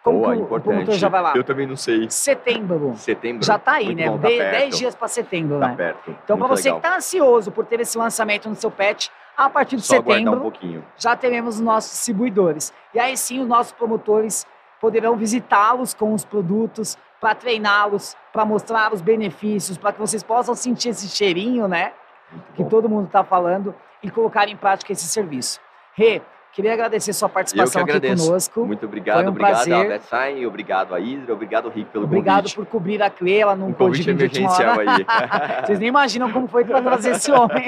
Como 0.07 0.21
Boa, 0.21 0.31
que 0.35 0.39
o- 0.39 0.43
o 0.43 0.45
importante. 0.47 0.73
promotor 0.75 0.95
já 0.95 1.09
vai 1.09 1.21
lá? 1.21 1.33
Eu 1.35 1.43
também 1.43 1.67
não 1.67 1.75
sei. 1.75 2.09
Setembro. 2.09 2.95
Setembro. 2.97 3.45
Já 3.45 3.59
tá 3.59 3.73
aí, 3.73 3.87
Muito 3.87 3.99
né? 3.99 4.09
bom, 4.09 4.19
tá 4.19 4.29
De- 4.29 4.37
perto. 4.37 4.51
10 4.59 4.79
dias 4.79 4.95
para 4.95 5.09
setembro, 5.09 5.59
Tá 5.59 5.69
né? 5.69 5.75
perto. 5.75 6.17
Então, 6.25 6.39
para 6.39 6.47
você 6.47 6.69
legal. 6.69 6.81
que 6.81 6.87
está 6.87 6.97
ansioso 6.97 7.51
por 7.51 7.67
ter 7.67 7.81
esse 7.81 7.99
lançamento 7.99 8.49
no 8.49 8.55
seu 8.55 8.71
pet, 8.71 9.11
a 9.37 9.51
partir 9.51 9.75
de 9.75 9.83
Só 9.83 9.95
um 9.95 9.97
setembro 9.99 10.41
pouquinho. 10.41 10.85
já 10.97 11.17
teremos 11.17 11.57
os 11.57 11.61
nossos 11.61 11.91
distribuidores. 11.91 12.73
E 12.95 13.01
aí 13.01 13.17
sim, 13.17 13.41
os 13.41 13.49
nossos 13.49 13.73
promotores 13.73 14.47
poderão 14.81 15.17
visitá-los 15.17 15.93
com 15.93 16.15
os 16.15 16.25
produtos 16.25 16.97
para 17.21 17.35
treiná-los, 17.35 18.17
para 18.33 18.45
mostrar 18.45 18.93
os 18.93 19.01
benefícios, 19.01 19.77
para 19.77 19.93
que 19.93 19.99
vocês 19.99 20.23
possam 20.23 20.55
sentir 20.55 20.91
esse 20.91 21.09
cheirinho, 21.09 21.67
né? 21.67 21.93
Muito 22.31 22.53
Que 22.55 22.63
bom. 22.63 22.69
todo 22.69 22.89
mundo 22.89 23.07
está 23.07 23.25
falando 23.25 23.75
e 24.03 24.09
colocar 24.11 24.49
em 24.49 24.57
prática 24.57 24.93
esse 24.93 25.07
serviço. 25.09 25.59
Rê, 25.95 26.23
queria 26.57 26.73
agradecer 26.73 27.13
sua 27.13 27.29
participação 27.29 27.83
aqui 27.83 28.01
conosco. 28.01 28.65
Muito 28.65 28.87
obrigado, 28.87 29.17
Foi 29.17 29.27
um 29.27 29.29
obrigado 29.29 29.53
prazer. 29.53 29.75
a 29.75 29.85
Betsain, 29.85 30.47
obrigado 30.47 30.95
a 30.95 31.01
Hidra, 31.01 31.35
obrigado 31.35 31.69
Rick 31.69 31.91
pelo 31.91 32.05
Obrigado 32.05 32.37
convite. 32.45 32.57
por 32.57 32.67
cobrir 32.67 33.03
a 33.03 33.11
Clela 33.11 33.55
num 33.55 33.67
Um 33.67 33.73
convite 33.75 34.09
emergencial 34.09 34.81
aí. 34.81 34.87
Vocês 35.67 35.79
nem 35.79 35.89
imaginam 35.89 36.33
como 36.33 36.49
foi 36.49 36.65
para 36.65 36.81
trazer 36.81 37.11
esse 37.11 37.31
homem. 37.31 37.67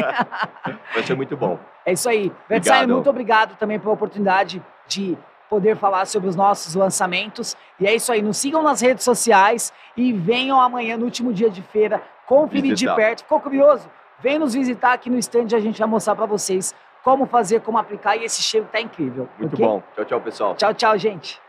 Vai 0.95 1.03
ser 1.03 1.15
muito 1.15 1.37
bom. 1.37 1.59
É 1.85 1.93
isso 1.93 2.09
aí. 2.09 2.33
Obrigado. 2.47 2.89
muito 2.89 3.11
obrigado 3.11 3.57
também 3.57 3.79
pela 3.79 3.93
oportunidade 3.93 4.63
de 4.87 5.19
poder 5.51 5.77
falar 5.77 6.07
sobre 6.07 6.31
os 6.31 6.35
nossos 6.35 6.75
lançamentos. 6.75 7.55
E 7.79 7.87
é 7.87 7.95
isso 7.95 8.11
aí. 8.11 8.23
Nos 8.23 8.39
sigam 8.39 8.63
nas 8.63 8.81
redes 8.81 9.05
sociais 9.05 9.71
e 9.99 10.15
venham 10.15 10.59
amanhã, 10.59 10.97
no 10.97 11.05
último 11.05 11.31
dia 11.31 11.51
de 11.51 11.61
feira, 11.61 12.01
conferir 12.27 12.75
de 12.75 12.87
perto. 12.95 13.21
Ficou 13.21 13.39
curioso? 13.39 13.87
Vem 14.21 14.39
nos 14.39 14.55
visitar 14.55 14.95
aqui 14.95 15.11
no 15.11 15.19
stand, 15.19 15.55
a 15.55 15.61
gente 15.61 15.79
vai 15.79 15.87
mostrar 15.87 16.17
para 16.17 16.27
vocês 16.27 16.75
como 17.09 17.25
fazer, 17.25 17.63
como 17.63 17.79
aplicar 17.79 18.17
e 18.17 18.25
esse 18.25 18.43
cheiro 18.43 18.69
tá 18.71 18.79
incrível. 18.79 19.27
Muito 19.39 19.55
ok? 19.55 19.65
bom. 19.65 19.83
Tchau, 19.95 20.05
tchau, 20.05 20.21
pessoal. 20.21 20.55
Tchau, 20.57 20.75
tchau, 20.75 20.99
gente. 20.99 21.41